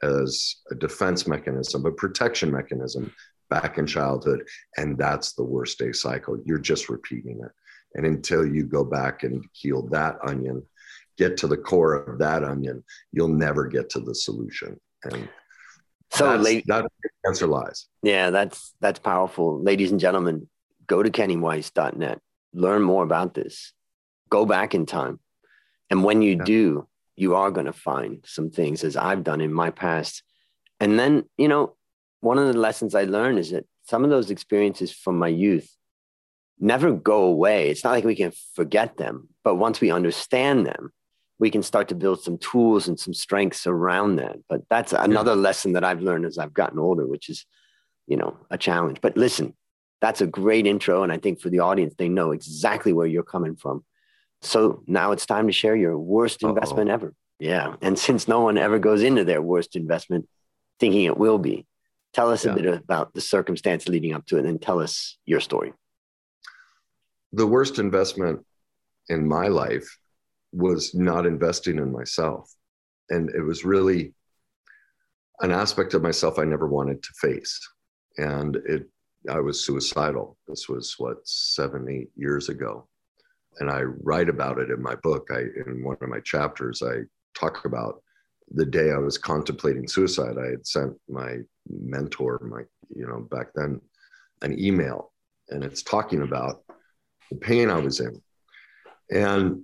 as 0.02 0.56
a 0.72 0.76
defense 0.76 1.28
mechanism, 1.28 1.86
a 1.86 1.92
protection 1.92 2.52
mechanism 2.52 3.14
back 3.50 3.78
in 3.78 3.86
childhood. 3.86 4.44
And 4.78 4.98
that's 4.98 5.34
the 5.34 5.44
worst 5.44 5.78
day 5.78 5.92
cycle. 5.92 6.38
You're 6.46 6.58
just 6.58 6.90
repeating 6.90 7.40
it. 7.44 7.52
And 7.96 8.06
until 8.06 8.46
you 8.46 8.66
go 8.66 8.84
back 8.84 9.24
and 9.24 9.46
heal 9.52 9.88
that 9.90 10.18
onion, 10.26 10.64
get 11.18 11.38
to 11.38 11.48
the 11.48 11.58
core 11.58 11.94
of 11.94 12.18
that 12.20 12.44
onion, 12.44 12.84
you'll 13.12 13.28
never 13.28 13.68
get 13.68 13.90
to 13.92 14.00
the 14.00 14.16
solution. 14.16 14.80
And 15.04 15.30
so 16.12 16.32
that's, 16.32 16.44
late, 16.44 16.64
that's 16.68 16.82
where 16.82 17.30
answer 17.30 17.48
lies. 17.48 17.88
Yeah, 18.02 18.32
that's 18.32 18.74
that's 18.80 19.00
powerful. 19.00 19.62
Ladies 19.62 19.92
and 19.92 20.00
gentlemen, 20.00 20.48
go 20.88 21.04
to 21.04 21.10
kennyweiss.net, 21.12 22.20
learn 22.54 22.82
more 22.82 23.04
about 23.04 23.34
this, 23.34 23.74
go 24.30 24.46
back 24.46 24.74
in 24.74 24.86
time. 24.86 25.20
And 25.90 26.04
when 26.04 26.22
you 26.22 26.38
yeah. 26.38 26.44
do, 26.44 26.88
you 27.16 27.36
are 27.36 27.52
going 27.52 27.66
to 27.66 27.74
find 27.74 28.24
some 28.26 28.50
things 28.50 28.84
as 28.84 28.96
I've 28.96 29.24
done 29.24 29.42
in 29.42 29.54
my 29.54 29.70
past. 29.70 30.24
And 30.80 31.00
then, 31.00 31.26
you 31.38 31.48
know, 31.48 31.76
one 32.22 32.40
of 32.40 32.48
the 32.48 32.60
lessons 32.60 32.96
I 32.96 33.04
learned 33.04 33.40
is 33.40 33.52
that 33.52 33.66
some 33.84 34.04
of 34.04 34.10
those 34.10 34.32
experiences 34.32 34.92
from 34.92 35.20
my 35.20 35.28
youth 35.28 35.76
never 36.60 36.94
go 36.94 37.24
away. 37.24 37.70
It's 37.70 37.84
not 37.84 37.92
like 37.92 38.06
we 38.06 38.16
can 38.16 38.32
forget 38.56 38.98
them, 38.98 39.30
but 39.44 39.56
once 39.56 39.82
we 39.82 39.92
understand 39.92 40.66
them, 40.66 40.92
we 41.40 41.50
can 41.50 41.64
start 41.64 41.90
to 41.90 41.96
build 41.96 42.22
some 42.22 42.38
tools 42.38 42.88
and 42.88 43.00
some 43.00 43.14
strengths 43.14 43.68
around 43.68 44.16
that. 44.16 44.38
But 44.48 44.62
that's 44.70 44.94
another 44.94 45.34
yeah. 45.34 45.42
lesson 45.42 45.74
that 45.74 45.84
I've 45.84 46.02
learned 46.02 46.26
as 46.26 46.38
I've 46.38 46.54
gotten 46.54 46.80
older, 46.80 47.06
which 47.06 47.30
is, 47.30 47.46
you 48.08 48.16
know, 48.16 48.38
a 48.50 48.58
challenge. 48.58 49.00
But 49.02 49.18
listen, 49.18 49.54
that's 50.00 50.22
a 50.22 50.28
great 50.28 50.66
intro. 50.66 51.04
And 51.04 51.12
I 51.12 51.18
think 51.18 51.42
for 51.42 51.50
the 51.50 51.60
audience, 51.60 51.96
they 51.98 52.08
know 52.08 52.32
exactly 52.32 52.94
where 52.94 53.08
you're 53.08 53.24
coming 53.24 53.56
from. 53.56 53.84
So 54.44 54.84
now 54.88 55.12
it's 55.12 55.26
time 55.26 55.48
to 55.48 55.54
share 55.54 55.76
your 55.76 55.98
worst 55.98 56.44
Uh-oh. 56.44 56.50
investment 56.50 56.90
ever. 56.90 57.14
Yeah. 57.40 57.76
And 57.82 57.98
since 57.98 58.28
no 58.28 58.42
one 58.42 58.58
ever 58.58 58.80
goes 58.80 59.02
into 59.02 59.24
their 59.24 59.42
worst 59.42 59.76
investment 59.76 60.28
thinking 60.80 61.06
it 61.06 61.18
will 61.18 61.38
be, 61.38 61.66
tell 62.14 62.30
us 62.32 62.46
yeah. 62.46 62.52
a 62.52 62.56
bit 62.56 62.66
about 62.66 63.14
the 63.14 63.22
circumstance 63.22 63.88
leading 63.88 64.14
up 64.14 64.26
to 64.28 64.38
it 64.38 64.46
and 64.46 64.62
tell 64.62 64.80
us 64.80 65.18
your 65.26 65.40
story. 65.40 65.74
The 67.32 67.48
worst 67.48 67.80
investment 67.80 68.46
in 69.10 69.28
my 69.28 69.48
life 69.48 69.98
was 70.52 70.94
not 70.94 71.26
investing 71.26 71.78
in 71.78 71.92
myself. 71.92 72.54
And 73.10 73.30
it 73.30 73.42
was 73.42 73.66
really 73.66 74.14
an 75.42 75.52
aspect 75.52 75.94
of 75.94 76.04
myself 76.04 76.38
I 76.38 76.46
never 76.46 76.68
wanted 76.68 77.02
to 77.02 77.10
face. 77.16 77.60
And 78.18 78.56
it, 78.68 78.88
I 79.30 79.40
was 79.40 79.66
suicidal. 79.66 80.38
This 80.48 80.70
was 80.70 80.96
what, 80.98 81.18
seven, 81.28 81.90
eight 81.90 82.10
years 82.16 82.50
ago 82.50 82.88
and 83.60 83.70
I 83.70 83.82
write 83.82 84.30
about 84.30 84.60
it 84.60 84.70
in 84.70 84.82
my 84.82 84.96
book. 84.96 85.28
I 85.32 85.42
in 85.66 85.84
one 85.84 85.98
of 86.02 86.10
my 86.10 86.20
chapters, 86.20 86.82
I 86.82 87.02
talk 87.36 87.66
about 87.66 88.02
the 88.52 88.66
day 88.66 88.92
I 88.92 88.98
was 88.98 89.18
contemplating 89.18 89.88
suicide. 89.88 90.38
I 90.38 90.52
had 90.52 90.66
sent 90.66 90.94
my 91.10 91.38
mentor, 91.70 92.40
my 92.50 92.62
you 92.96 93.08
know 93.08 93.28
back 93.32 93.48
then, 93.56 93.80
an 94.42 94.60
email, 94.60 95.12
and 95.50 95.64
it's 95.64 95.84
talking 95.84 96.22
about 96.22 96.64
the 97.30 97.38
pain 97.38 97.70
I 97.70 97.80
was 97.80 98.00
in, 98.00 98.22
and 99.12 99.62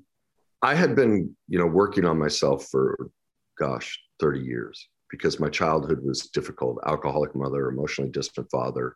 I 0.62 0.76
had 0.76 0.96
been 0.96 1.36
you 1.48 1.60
know 1.60 1.68
working 1.68 2.06
on 2.06 2.18
myself 2.18 2.68
for 2.68 3.10
gosh 3.58 4.00
30 4.20 4.40
years 4.40 4.88
because 5.10 5.40
my 5.40 5.50
childhood 5.50 6.00
was 6.04 6.28
difficult 6.28 6.80
alcoholic 6.86 7.36
mother 7.36 7.68
emotionally 7.68 8.10
distant 8.10 8.50
father 8.50 8.96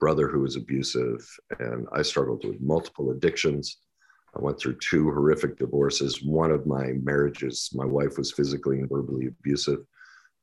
brother 0.00 0.28
who 0.28 0.40
was 0.40 0.56
abusive 0.56 1.24
and 1.60 1.86
i 1.92 2.02
struggled 2.02 2.44
with 2.44 2.60
multiple 2.60 3.12
addictions 3.12 3.78
I 4.36 4.42
went 4.42 4.58
through 4.60 4.76
two 4.76 5.04
horrific 5.04 5.56
divorces. 5.56 6.22
One 6.22 6.50
of 6.50 6.66
my 6.66 6.92
marriages, 7.02 7.70
my 7.72 7.86
wife 7.86 8.18
was 8.18 8.32
physically 8.32 8.80
and 8.80 8.88
verbally 8.88 9.28
abusive, 9.28 9.80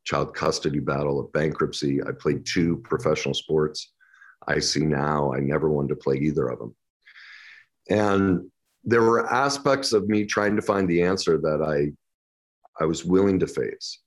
child 0.04 0.34
custody 0.34 0.80
battle, 0.80 1.20
a 1.20 1.28
bankruptcy. 1.38 2.02
I 2.02 2.12
played 2.12 2.46
two 2.46 2.78
professional 2.78 3.36
sports. 3.36 3.94
I 4.48 4.60
see 4.60 4.84
now 4.84 5.34
I 5.34 5.40
never 5.40 5.70
wanted 5.70 5.90
to 5.90 5.96
play 5.98 6.16
either 6.16 6.48
of 6.48 6.60
them. 6.60 6.76
And 7.90 8.52
there 8.84 9.04
were 9.04 9.32
aspects 9.32 9.94
of 9.94 10.10
me 10.10 10.26
trying 10.26 10.56
to 10.56 10.62
find 10.62 10.90
the 10.90 11.04
answer 11.04 11.38
that 11.38 11.62
I 11.62 11.94
I 12.82 12.86
was 12.86 13.06
willing 13.06 13.40
to 13.40 13.48
face. 13.48 14.00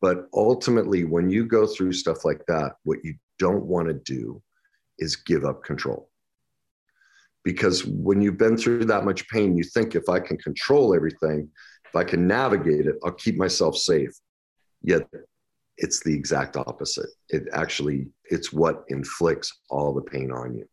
But 0.00 0.26
ultimately, 0.34 1.04
when 1.04 1.30
you 1.30 1.46
go 1.46 1.66
through 1.66 1.92
stuff 1.92 2.24
like 2.24 2.44
that, 2.46 2.72
what 2.82 3.04
you 3.04 3.14
don't 3.38 3.64
want 3.64 3.86
to 3.86 3.94
do 3.94 4.42
is 4.98 5.14
give 5.14 5.44
up 5.44 5.62
control. 5.62 6.07
Because 7.48 7.86
when 7.86 8.20
you've 8.20 8.36
been 8.36 8.58
through 8.58 8.84
that 8.84 9.06
much 9.06 9.26
pain, 9.30 9.56
you 9.56 9.64
think 9.64 9.94
if 9.94 10.10
I 10.10 10.20
can 10.20 10.36
control 10.36 10.94
everything, 10.94 11.48
if 11.86 11.96
I 11.96 12.04
can 12.04 12.26
navigate 12.26 12.84
it, 12.86 12.96
I'll 13.02 13.12
keep 13.12 13.36
myself 13.38 13.74
safe. 13.74 14.10
Yet 14.82 15.08
it's 15.78 16.04
the 16.04 16.14
exact 16.14 16.58
opposite. 16.58 17.08
It 17.30 17.44
actually, 17.54 18.08
it's 18.26 18.52
what 18.52 18.84
inflicts 18.88 19.60
all 19.70 19.94
the 19.94 20.02
pain 20.02 20.30
on 20.30 20.56
you. 20.56 20.68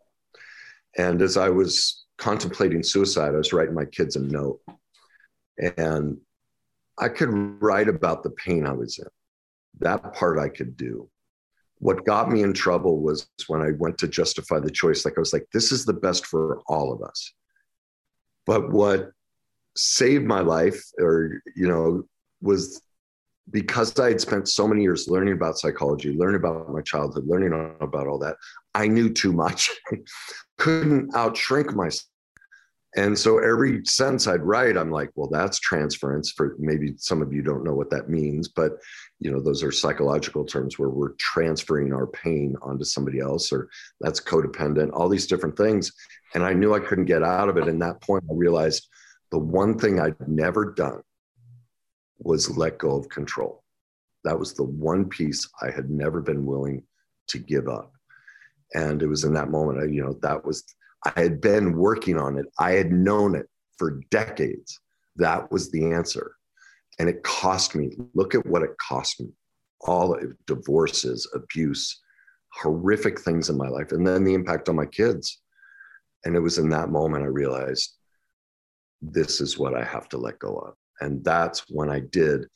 And 0.97 1.21
as 1.21 1.37
I 1.37 1.47
was 1.47 2.03
contemplating 2.17 2.83
suicide, 2.83 3.33
I 3.35 3.37
was 3.37 3.53
writing 3.53 3.73
my 3.73 3.85
kids 3.85 4.17
a 4.17 4.19
note. 4.19 4.59
And 5.77 6.17
I 6.99 7.07
could 7.07 7.29
write 7.63 7.87
about 7.87 8.21
the 8.21 8.31
pain 8.31 8.65
I 8.65 8.73
was 8.73 8.99
in. 8.99 9.07
That 9.79 10.13
part 10.13 10.39
I 10.39 10.49
could 10.49 10.75
do. 10.75 11.09
What 11.79 12.05
got 12.05 12.29
me 12.31 12.41
in 12.41 12.53
trouble 12.53 13.01
was 13.01 13.27
when 13.47 13.61
I 13.61 13.71
went 13.77 13.97
to 13.99 14.07
justify 14.07 14.59
the 14.59 14.71
choice. 14.71 15.05
Like 15.05 15.15
I 15.17 15.19
was 15.19 15.33
like, 15.33 15.47
this 15.53 15.71
is 15.71 15.85
the 15.85 15.93
best 15.93 16.25
for 16.25 16.61
all 16.67 16.93
of 16.93 17.01
us. 17.01 17.33
But 18.45 18.71
what 18.71 19.11
saved 19.75 20.25
my 20.25 20.39
life, 20.39 20.81
or, 20.99 21.41
you 21.55 21.67
know, 21.67 22.03
was 22.41 22.81
because 23.51 23.97
I 23.99 24.09
had 24.09 24.21
spent 24.21 24.47
so 24.47 24.67
many 24.67 24.81
years 24.81 25.07
learning 25.07 25.33
about 25.33 25.57
psychology, 25.57 26.15
learning 26.15 26.39
about 26.39 26.71
my 26.71 26.81
childhood, 26.81 27.27
learning 27.27 27.53
about 27.81 28.07
all 28.07 28.17
that, 28.19 28.37
I 28.73 28.87
knew 28.87 29.11
too 29.11 29.33
much. 29.33 29.69
Couldn't 30.57 31.11
outshrink 31.13 31.73
myself. 31.73 32.07
And 32.97 33.17
so 33.17 33.39
every 33.39 33.83
sentence 33.85 34.25
I'd 34.25 34.41
write, 34.41 34.77
I'm 34.77 34.89
like, 34.89 35.11
well, 35.15 35.29
that's 35.29 35.59
transference. 35.59 36.31
For 36.31 36.55
maybe 36.57 36.93
some 36.97 37.21
of 37.21 37.33
you 37.33 37.41
don't 37.41 37.65
know 37.65 37.73
what 37.75 37.89
that 37.89 38.09
means, 38.09 38.47
but 38.47 38.77
you 39.19 39.31
know, 39.31 39.39
those 39.39 39.63
are 39.63 39.71
psychological 39.71 40.45
terms 40.45 40.77
where 40.77 40.89
we're 40.89 41.13
transferring 41.13 41.93
our 41.93 42.07
pain 42.07 42.55
onto 42.61 42.83
somebody 42.83 43.19
else, 43.19 43.51
or 43.51 43.69
that's 44.01 44.19
codependent, 44.19 44.91
all 44.93 45.07
these 45.07 45.27
different 45.27 45.55
things. 45.57 45.91
And 46.33 46.43
I 46.43 46.53
knew 46.53 46.73
I 46.73 46.79
couldn't 46.79 47.05
get 47.05 47.23
out 47.23 47.49
of 47.49 47.57
it. 47.57 47.67
And 47.67 47.81
that 47.81 48.01
point, 48.01 48.25
I 48.29 48.33
realized 48.33 48.87
the 49.31 49.39
one 49.39 49.79
thing 49.79 49.99
I'd 49.99 50.27
never 50.27 50.73
done 50.73 51.01
was 52.19 52.57
let 52.57 52.77
go 52.77 52.97
of 52.97 53.09
control. 53.09 53.63
That 54.25 54.37
was 54.37 54.53
the 54.53 54.63
one 54.63 55.07
piece 55.07 55.47
I 55.61 55.71
had 55.71 55.89
never 55.89 56.21
been 56.21 56.45
willing 56.45 56.83
to 57.27 57.37
give 57.37 57.67
up. 57.67 57.93
And 58.73 59.01
it 59.01 59.07
was 59.07 59.23
in 59.23 59.33
that 59.33 59.49
moment, 59.49 59.79
I, 59.79 59.85
you 59.85 60.03
know, 60.03 60.17
that 60.21 60.43
was, 60.43 60.63
I 61.05 61.19
had 61.19 61.39
been 61.39 61.77
working 61.77 62.17
on 62.17 62.37
it. 62.37 62.47
I 62.59 62.71
had 62.71 62.91
known 62.91 63.35
it 63.35 63.47
for 63.77 64.01
decades. 64.09 64.79
That 65.15 65.51
was 65.51 65.71
the 65.71 65.91
answer. 65.93 66.35
And 66.99 67.09
it 67.09 67.23
cost 67.23 67.75
me, 67.75 67.91
look 68.13 68.35
at 68.35 68.45
what 68.45 68.63
it 68.63 68.77
cost 68.77 69.19
me. 69.19 69.27
All 69.81 70.13
of 70.13 70.33
divorces, 70.47 71.29
abuse, 71.33 72.01
horrific 72.53 73.19
things 73.19 73.49
in 73.49 73.57
my 73.57 73.67
life, 73.67 73.91
and 73.91 74.07
then 74.07 74.23
the 74.23 74.33
impact 74.33 74.69
on 74.69 74.75
my 74.75 74.85
kids. 74.85 75.41
And 76.23 76.35
it 76.35 76.39
was 76.39 76.57
in 76.57 76.69
that 76.69 76.89
moment 76.89 77.23
I 77.23 77.27
realized 77.27 77.93
this 79.01 79.41
is 79.41 79.57
what 79.57 79.75
I 79.75 79.83
have 79.83 80.09
to 80.09 80.17
let 80.17 80.39
go 80.39 80.55
of. 80.55 80.73
And 81.01 81.23
that's 81.23 81.65
when 81.69 81.89
i 81.89 81.99
did 81.99 82.47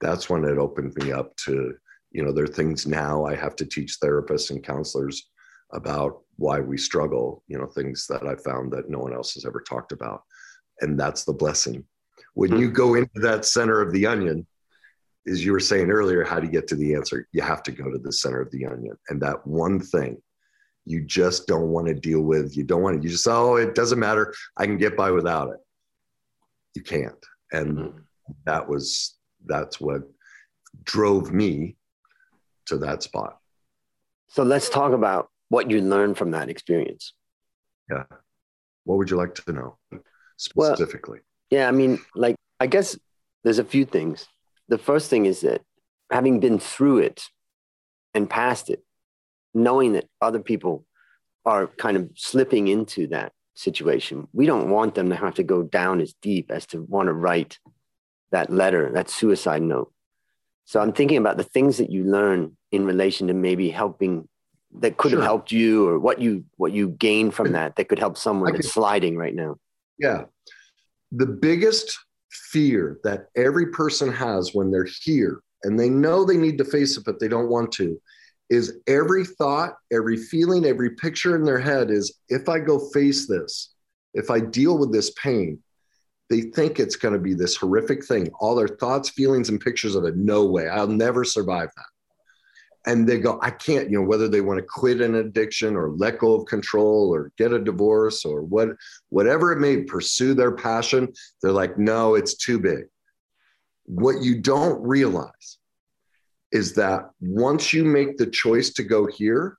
that's 0.00 0.28
when 0.28 0.44
it 0.44 0.58
opened 0.58 0.94
me 0.96 1.12
up 1.12 1.34
to 1.36 1.74
you 2.10 2.22
know 2.22 2.32
there 2.32 2.44
are 2.44 2.48
things 2.48 2.86
now 2.86 3.24
i 3.24 3.34
have 3.34 3.56
to 3.56 3.64
teach 3.64 3.96
therapists 4.02 4.50
and 4.50 4.62
counselors 4.62 5.30
about 5.72 6.20
why 6.36 6.60
we 6.60 6.76
struggle 6.76 7.42
you 7.48 7.58
know 7.58 7.66
things 7.66 8.06
that 8.06 8.26
i 8.26 8.34
found 8.36 8.70
that 8.70 8.90
no 8.90 8.98
one 8.98 9.14
else 9.14 9.32
has 9.34 9.44
ever 9.44 9.60
talked 9.60 9.92
about. 9.92 10.22
And 10.80 11.00
that's 11.00 11.24
the 11.24 11.32
blessing 11.32 11.84
when 12.36 12.50
hmm. 12.50 12.58
you 12.58 12.70
go 12.70 12.94
into 12.94 13.18
that 13.20 13.46
center 13.46 13.80
of 13.80 13.92
the 13.92 14.06
onion 14.06 14.46
as 15.26 15.44
you 15.44 15.52
were 15.52 15.58
saying 15.58 15.90
earlier 15.90 16.22
how 16.22 16.38
do 16.38 16.46
you 16.46 16.52
get 16.52 16.68
to 16.68 16.76
the 16.76 16.94
answer? 16.94 17.26
You 17.32 17.40
have 17.40 17.62
to 17.64 17.72
go 17.72 17.90
to 17.90 17.98
the 17.98 18.12
center 18.12 18.40
of 18.40 18.50
the 18.52 18.66
onion. 18.66 18.96
And 19.08 19.20
that 19.22 19.44
one 19.46 19.80
thing 19.80 20.22
you 20.84 21.02
just 21.02 21.46
don't 21.46 21.70
want 21.70 21.86
to 21.88 21.94
deal 21.94 22.20
with. 22.20 22.54
You 22.54 22.62
don't 22.62 22.82
want 22.82 22.98
to 22.98 23.02
you 23.02 23.08
just 23.08 23.26
oh 23.26 23.56
it 23.56 23.74
doesn't 23.74 23.98
matter. 23.98 24.34
I 24.56 24.66
can 24.66 24.76
get 24.76 24.96
by 24.96 25.10
without 25.10 25.48
it. 25.48 25.60
You 26.74 26.82
can't. 26.82 27.24
And 27.52 27.78
mm-hmm. 27.78 27.98
that 28.44 28.68
was 28.68 29.16
that's 29.46 29.80
what 29.80 30.02
drove 30.84 31.32
me 31.32 31.76
to 32.66 32.76
that 32.78 33.02
spot. 33.02 33.38
So 34.28 34.42
let's 34.42 34.68
talk 34.68 34.92
about 34.92 35.30
what 35.48 35.70
you 35.70 35.80
learned 35.80 36.18
from 36.18 36.32
that 36.32 36.50
experience. 36.50 37.14
Yeah. 37.90 38.04
What 38.84 38.98
would 38.98 39.10
you 39.10 39.16
like 39.16 39.34
to 39.36 39.52
know 39.52 39.78
specifically 40.36 41.20
yeah 41.50 41.68
i 41.68 41.70
mean 41.70 41.98
like 42.14 42.36
i 42.60 42.66
guess 42.66 42.98
there's 43.44 43.58
a 43.58 43.64
few 43.64 43.84
things 43.84 44.26
the 44.68 44.78
first 44.78 45.10
thing 45.10 45.26
is 45.26 45.40
that 45.40 45.62
having 46.10 46.40
been 46.40 46.58
through 46.58 46.98
it 46.98 47.22
and 48.14 48.28
past 48.28 48.70
it 48.70 48.82
knowing 49.54 49.92
that 49.92 50.06
other 50.20 50.40
people 50.40 50.84
are 51.44 51.66
kind 51.66 51.96
of 51.96 52.10
slipping 52.14 52.68
into 52.68 53.06
that 53.06 53.32
situation. 53.54 54.28
We 54.32 54.46
don't 54.46 54.70
want 54.70 54.94
them 54.94 55.08
to 55.08 55.16
have 55.16 55.34
to 55.34 55.42
go 55.42 55.62
down 55.62 56.00
as 56.00 56.14
deep 56.20 56.50
as 56.50 56.66
to 56.66 56.82
want 56.82 57.08
to 57.08 57.12
write 57.12 57.58
that 58.30 58.50
letter, 58.50 58.92
that 58.92 59.08
suicide 59.08 59.62
note. 59.62 59.92
So 60.66 60.80
I'm 60.80 60.92
thinking 60.92 61.16
about 61.16 61.36
the 61.36 61.44
things 61.44 61.78
that 61.78 61.90
you 61.90 62.04
learn 62.04 62.56
in 62.72 62.84
relation 62.84 63.28
to 63.28 63.34
maybe 63.34 63.70
helping 63.70 64.28
that 64.80 64.96
could 64.96 65.12
sure. 65.12 65.20
have 65.20 65.26
helped 65.26 65.52
you 65.52 65.88
or 65.88 65.98
what 65.98 66.20
you 66.20 66.44
what 66.56 66.72
you 66.72 66.88
gained 66.88 67.32
from 67.32 67.52
that 67.52 67.76
that 67.76 67.88
could 67.88 68.00
help 68.00 68.18
someone 68.18 68.52
that's 68.52 68.72
sliding 68.72 69.16
right 69.16 69.34
now. 69.34 69.56
Yeah. 69.98 70.24
The 71.12 71.26
biggest 71.26 71.98
fear 72.30 72.98
that 73.04 73.26
every 73.36 73.66
person 73.66 74.12
has 74.12 74.54
when 74.54 74.70
they're 74.70 74.88
here 75.02 75.40
and 75.62 75.78
they 75.78 75.88
know 75.88 76.24
they 76.24 76.36
need 76.36 76.58
to 76.58 76.64
face 76.64 76.96
it 76.96 77.04
but 77.04 77.18
they 77.18 77.28
don't 77.28 77.48
want 77.48 77.72
to 77.72 78.00
is 78.48 78.78
every 78.86 79.24
thought, 79.24 79.74
every 79.92 80.16
feeling, 80.16 80.64
every 80.64 80.90
picture 80.90 81.34
in 81.34 81.44
their 81.44 81.58
head 81.58 81.90
is 81.90 82.20
if 82.28 82.48
I 82.48 82.60
go 82.60 82.78
face 82.90 83.26
this, 83.26 83.74
if 84.14 84.30
I 84.30 84.40
deal 84.40 84.78
with 84.78 84.92
this 84.92 85.10
pain, 85.10 85.60
they 86.30 86.42
think 86.42 86.78
it's 86.78 86.96
going 86.96 87.14
to 87.14 87.20
be 87.20 87.34
this 87.34 87.56
horrific 87.56 88.04
thing. 88.04 88.30
All 88.40 88.54
their 88.54 88.68
thoughts, 88.68 89.10
feelings, 89.10 89.48
and 89.48 89.60
pictures 89.60 89.94
of 89.94 90.04
it, 90.04 90.16
no 90.16 90.44
way, 90.44 90.68
I'll 90.68 90.86
never 90.86 91.24
survive 91.24 91.70
that. 91.76 91.86
And 92.86 93.08
they 93.08 93.18
go, 93.18 93.38
I 93.42 93.50
can't, 93.50 93.90
you 93.90 93.98
know, 93.98 94.06
whether 94.06 94.28
they 94.28 94.40
want 94.40 94.58
to 94.58 94.66
quit 94.66 95.00
an 95.00 95.16
addiction 95.16 95.74
or 95.74 95.90
let 95.90 96.20
go 96.20 96.34
of 96.34 96.46
control 96.46 97.12
or 97.12 97.32
get 97.36 97.52
a 97.52 97.58
divorce 97.58 98.24
or 98.24 98.42
what, 98.42 98.68
whatever 99.08 99.52
it 99.52 99.58
may 99.58 99.82
pursue 99.82 100.34
their 100.34 100.52
passion, 100.52 101.12
they're 101.42 101.50
like, 101.50 101.76
no, 101.78 102.14
it's 102.14 102.34
too 102.34 102.60
big. 102.60 102.84
What 103.86 104.22
you 104.22 104.40
don't 104.40 104.80
realize 104.82 105.58
is 106.52 106.74
that 106.74 107.10
once 107.20 107.72
you 107.72 107.84
make 107.84 108.16
the 108.16 108.26
choice 108.26 108.70
to 108.74 108.84
go 108.84 109.06
here, 109.06 109.58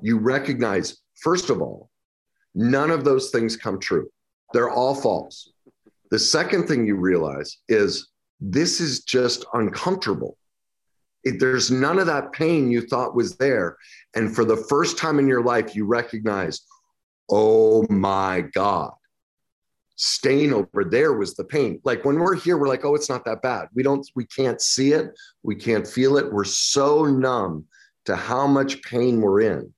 you 0.00 0.18
recognize, 0.18 0.98
first 1.20 1.48
of 1.48 1.62
all, 1.62 1.90
none 2.54 2.90
of 2.90 3.04
those 3.04 3.30
things 3.30 3.56
come 3.56 3.78
true. 3.78 4.08
They're 4.52 4.70
all 4.70 4.94
false. 4.94 5.52
The 6.10 6.18
second 6.18 6.66
thing 6.66 6.86
you 6.86 6.96
realize 6.96 7.58
is 7.68 8.08
this 8.40 8.80
is 8.80 9.04
just 9.04 9.44
uncomfortable. 9.54 10.36
It, 11.24 11.38
there's 11.38 11.70
none 11.70 11.98
of 11.98 12.06
that 12.06 12.32
pain 12.32 12.70
you 12.70 12.82
thought 12.82 13.14
was 13.14 13.36
there. 13.36 13.76
And 14.14 14.34
for 14.34 14.44
the 14.44 14.56
first 14.56 14.98
time 14.98 15.18
in 15.18 15.28
your 15.28 15.42
life, 15.42 15.74
you 15.76 15.86
recognize, 15.86 16.62
oh 17.30 17.86
my 17.88 18.42
God, 18.52 18.92
staying 19.96 20.52
over 20.52 20.84
there 20.84 21.12
was 21.12 21.34
the 21.34 21.44
pain. 21.44 21.80
Like 21.84 22.04
when 22.04 22.18
we're 22.18 22.34
here, 22.34 22.58
we're 22.58 22.68
like, 22.68 22.84
oh, 22.84 22.94
it's 22.94 23.08
not 23.08 23.24
that 23.24 23.42
bad. 23.42 23.68
We 23.74 23.82
don't, 23.82 24.06
we 24.16 24.24
can't 24.24 24.60
see 24.60 24.92
it, 24.92 25.18
we 25.42 25.54
can't 25.54 25.86
feel 25.86 26.16
it. 26.16 26.32
We're 26.32 26.44
so 26.44 27.04
numb 27.04 27.66
to 28.06 28.16
how 28.16 28.46
much 28.46 28.82
pain 28.82 29.20
we're 29.20 29.42
in. 29.42 29.72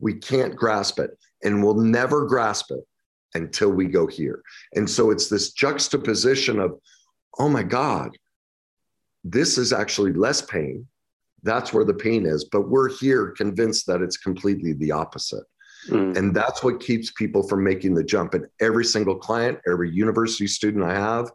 We 0.00 0.14
can't 0.14 0.56
grasp 0.56 0.98
it, 0.98 1.16
and 1.42 1.62
we'll 1.62 1.74
never 1.74 2.26
grasp 2.26 2.70
it 2.70 2.84
until 3.34 3.70
we 3.70 3.86
go 3.86 4.06
here. 4.06 4.42
And 4.74 4.88
so 4.88 5.10
it's 5.10 5.28
this 5.28 5.52
juxtaposition 5.52 6.58
of, 6.58 6.80
oh 7.38 7.48
my 7.48 7.62
God, 7.62 8.16
this 9.30 9.58
is 9.58 9.72
actually 9.72 10.12
less 10.12 10.42
pain. 10.42 10.86
That's 11.42 11.72
where 11.72 11.84
the 11.84 11.94
pain 11.94 12.26
is. 12.26 12.44
But 12.44 12.68
we're 12.68 12.90
here 12.98 13.32
convinced 13.36 13.86
that 13.86 14.02
it's 14.02 14.16
completely 14.16 14.72
the 14.72 14.92
opposite. 14.92 15.44
Mm. 15.88 16.16
And 16.16 16.34
that's 16.34 16.64
what 16.64 16.80
keeps 16.80 17.12
people 17.12 17.46
from 17.46 17.62
making 17.62 17.94
the 17.94 18.04
jump. 18.04 18.34
And 18.34 18.46
every 18.60 18.84
single 18.84 19.16
client, 19.16 19.58
every 19.70 19.90
university 19.90 20.46
student 20.46 20.84
I 20.84 20.94
have, 20.94 21.30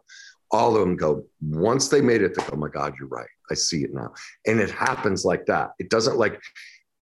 all 0.50 0.76
of 0.76 0.80
them 0.80 0.96
go, 0.96 1.24
once 1.40 1.88
they 1.88 2.00
made 2.00 2.22
it, 2.22 2.34
they 2.34 2.42
go, 2.42 2.50
oh 2.52 2.56
my 2.56 2.68
God, 2.68 2.94
you're 2.98 3.08
right. 3.08 3.28
I 3.50 3.54
see 3.54 3.82
it 3.82 3.92
now. 3.92 4.12
And 4.46 4.60
it 4.60 4.70
happens 4.70 5.24
like 5.24 5.46
that. 5.46 5.70
It 5.78 5.90
doesn't 5.90 6.16
like, 6.16 6.40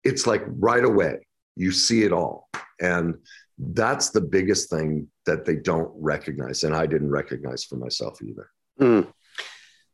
it's 0.03 0.27
like 0.27 0.43
right 0.47 0.83
away, 0.83 1.27
you 1.55 1.71
see 1.71 2.03
it 2.03 2.13
all. 2.13 2.49
And 2.79 3.15
that's 3.57 4.09
the 4.09 4.21
biggest 4.21 4.69
thing 4.69 5.07
that 5.25 5.45
they 5.45 5.55
don't 5.55 5.91
recognize. 5.95 6.63
And 6.63 6.75
I 6.75 6.85
didn't 6.85 7.11
recognize 7.11 7.63
for 7.63 7.75
myself 7.75 8.21
either. 8.21 8.49
Mm. 8.79 9.07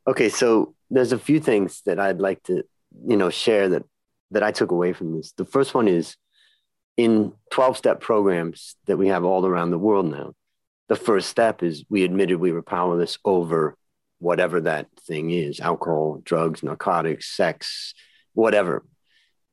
Okay. 0.07 0.29
So 0.29 0.75
there's 0.89 1.11
a 1.11 1.19
few 1.19 1.39
things 1.39 1.81
that 1.85 1.99
I'd 1.99 2.19
like 2.19 2.43
to, 2.43 2.63
you 3.05 3.17
know, 3.17 3.29
share 3.29 3.69
that, 3.69 3.83
that 4.31 4.43
I 4.43 4.51
took 4.51 4.71
away 4.71 4.93
from 4.93 5.15
this. 5.15 5.33
The 5.33 5.45
first 5.45 5.73
one 5.73 5.87
is 5.87 6.15
in 6.95 7.33
12 7.51 7.77
step 7.77 8.01
programs 8.01 8.75
that 8.85 8.97
we 8.97 9.07
have 9.07 9.23
all 9.23 9.45
around 9.45 9.71
the 9.71 9.77
world 9.77 10.09
now, 10.09 10.33
the 10.89 10.95
first 10.95 11.29
step 11.29 11.63
is 11.63 11.85
we 11.89 12.03
admitted 12.03 12.39
we 12.39 12.51
were 12.51 12.63
powerless 12.63 13.17
over 13.25 13.77
whatever 14.19 14.61
that 14.61 14.87
thing 15.01 15.29
is 15.29 15.59
alcohol, 15.59 16.21
drugs, 16.23 16.63
narcotics, 16.63 17.35
sex, 17.35 17.93
whatever. 18.33 18.83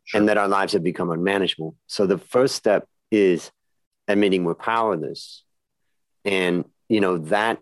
Sure. 0.04 0.20
And 0.20 0.28
that 0.28 0.38
our 0.38 0.48
lives 0.48 0.74
have 0.74 0.82
become 0.82 1.10
unmanageable. 1.10 1.76
So 1.86 2.06
the 2.06 2.18
first 2.18 2.54
step 2.54 2.86
is 3.10 3.50
admitting 4.06 4.44
we're 4.44 4.54
powerless. 4.54 5.42
And, 6.24 6.64
you 6.88 7.00
know, 7.00 7.18
that 7.18 7.58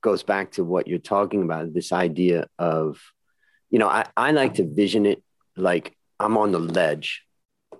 goes 0.00 0.22
back 0.22 0.52
to 0.52 0.64
what 0.64 0.88
you're 0.88 0.98
talking 0.98 1.42
about 1.42 1.72
this 1.72 1.92
idea 1.92 2.46
of, 2.58 3.00
you 3.70 3.78
know, 3.78 3.88
I, 3.88 4.06
I 4.16 4.32
like 4.32 4.54
to 4.54 4.66
vision 4.66 5.06
it 5.06 5.22
like 5.56 5.96
I'm 6.18 6.36
on 6.36 6.52
the 6.52 6.58
ledge 6.58 7.22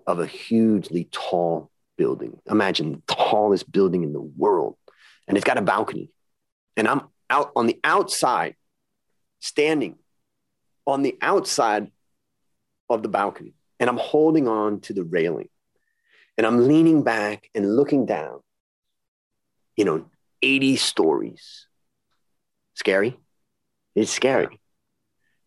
of 0.06 0.20
a 0.20 0.26
hugely 0.26 1.08
tall 1.10 1.70
building. 1.96 2.40
Imagine 2.48 2.92
the 2.92 3.14
tallest 3.14 3.70
building 3.70 4.02
in 4.02 4.12
the 4.12 4.20
world, 4.20 4.76
and 5.28 5.36
it's 5.36 5.44
got 5.44 5.58
a 5.58 5.62
balcony. 5.62 6.10
And 6.76 6.88
I'm 6.88 7.02
out 7.28 7.52
on 7.54 7.66
the 7.66 7.78
outside, 7.84 8.56
standing 9.40 9.98
on 10.86 11.02
the 11.02 11.18
outside 11.20 11.90
of 12.88 13.02
the 13.02 13.08
balcony, 13.08 13.54
and 13.78 13.90
I'm 13.90 13.98
holding 13.98 14.48
on 14.48 14.80
to 14.82 14.92
the 14.92 15.04
railing. 15.04 15.48
And 16.38 16.46
I'm 16.46 16.66
leaning 16.66 17.02
back 17.02 17.50
and 17.54 17.76
looking 17.76 18.06
down, 18.06 18.40
you 19.76 19.84
know, 19.84 20.06
80 20.42 20.76
stories. 20.76 21.66
Scary? 22.80 23.18
It's 23.94 24.10
scary. 24.10 24.58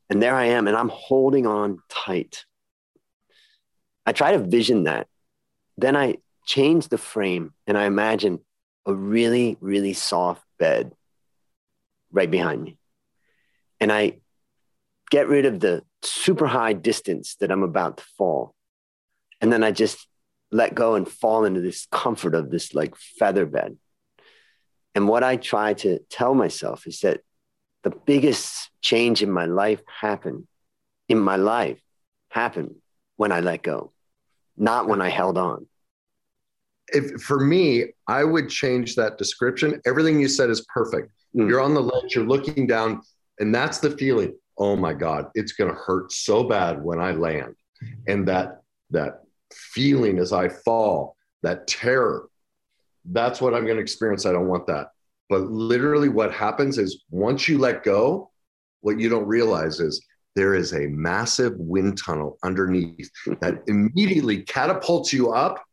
And 0.07 0.21
there 0.21 0.35
I 0.35 0.45
am, 0.45 0.67
and 0.67 0.77
I'm 0.77 0.89
holding 0.89 1.47
on 1.47 1.79
tight. 1.89 2.45
I 4.05 4.11
try 4.11 4.33
to 4.33 4.37
vision 4.37 4.83
that. 4.83 5.07
Then 5.75 5.95
I 5.97 6.17
change 6.45 6.89
the 6.89 6.99
frame 6.99 7.53
and 7.65 7.75
I 7.75 7.85
imagine 7.85 8.39
a 8.85 8.93
really, 8.93 9.57
really 9.61 9.93
soft 9.93 10.43
bed 10.59 10.91
right 12.11 12.29
behind 12.29 12.61
me. 12.61 12.77
And 13.79 13.91
I 13.91 14.19
get 15.09 15.27
rid 15.27 15.47
of 15.47 15.59
the 15.59 15.83
super 16.03 16.45
high 16.45 16.73
distance 16.73 17.35
that 17.39 17.49
I'm 17.49 17.63
about 17.63 17.97
to 17.97 18.03
fall. 18.15 18.53
And 19.41 19.51
then 19.51 19.63
I 19.63 19.71
just 19.71 20.07
let 20.51 20.75
go 20.75 20.93
and 20.93 21.09
fall 21.09 21.45
into 21.45 21.61
this 21.61 21.87
comfort 21.91 22.35
of 22.35 22.51
this 22.51 22.75
like 22.75 22.95
feather 22.95 23.47
bed. 23.47 23.77
And 24.95 25.07
what 25.07 25.23
I 25.23 25.37
try 25.37 25.73
to 25.75 25.99
tell 26.09 26.35
myself 26.35 26.85
is 26.87 26.99
that 27.01 27.21
the 27.83 27.89
biggest 27.89 28.69
change 28.81 29.21
in 29.21 29.31
my 29.31 29.45
life 29.45 29.81
happened 29.87 30.47
in 31.09 31.19
my 31.19 31.35
life 31.35 31.79
happened 32.29 32.75
when 33.17 33.31
I 33.31 33.39
let 33.39 33.63
go, 33.63 33.93
not 34.57 34.87
when 34.87 35.01
I 35.01 35.09
held 35.09 35.37
on. 35.37 35.67
If 36.89 37.21
for 37.21 37.39
me, 37.39 37.85
I 38.07 38.23
would 38.23 38.49
change 38.49 38.95
that 38.95 39.17
description. 39.17 39.81
Everything 39.85 40.19
you 40.19 40.27
said 40.27 40.49
is 40.49 40.65
perfect. 40.73 41.11
Mm. 41.35 41.49
You're 41.49 41.61
on 41.61 41.73
the 41.73 41.81
ledge, 41.81 42.15
you're 42.15 42.25
looking 42.25 42.67
down, 42.67 43.01
and 43.39 43.53
that's 43.53 43.79
the 43.79 43.91
feeling. 43.91 44.35
Oh 44.57 44.75
my 44.75 44.93
God, 44.93 45.29
it's 45.35 45.53
gonna 45.53 45.73
hurt 45.73 46.11
so 46.11 46.43
bad 46.43 46.83
when 46.83 46.99
I 46.99 47.11
land. 47.11 47.55
And 48.07 48.27
that 48.27 48.61
that 48.91 49.23
feeling 49.53 50.19
as 50.19 50.31
I 50.33 50.49
fall, 50.49 51.15
that 51.41 51.67
terror, 51.67 52.29
that's 53.05 53.41
what 53.41 53.53
I'm 53.53 53.65
going 53.65 53.77
to 53.77 53.81
experience. 53.81 54.25
I 54.25 54.31
don't 54.31 54.47
want 54.47 54.67
that. 54.67 54.87
But 55.29 55.43
literally, 55.43 56.09
what 56.09 56.33
happens 56.33 56.77
is 56.77 57.03
once 57.09 57.47
you 57.47 57.57
let 57.57 57.83
go, 57.83 58.31
what 58.81 58.99
you 58.99 59.09
don't 59.09 59.25
realize 59.25 59.79
is 59.79 60.05
there 60.35 60.55
is 60.55 60.73
a 60.73 60.87
massive 60.87 61.53
wind 61.57 61.97
tunnel 62.03 62.37
underneath 62.43 63.09
that 63.41 63.63
immediately 63.67 64.43
catapults 64.43 65.13
you 65.13 65.31
up 65.31 65.63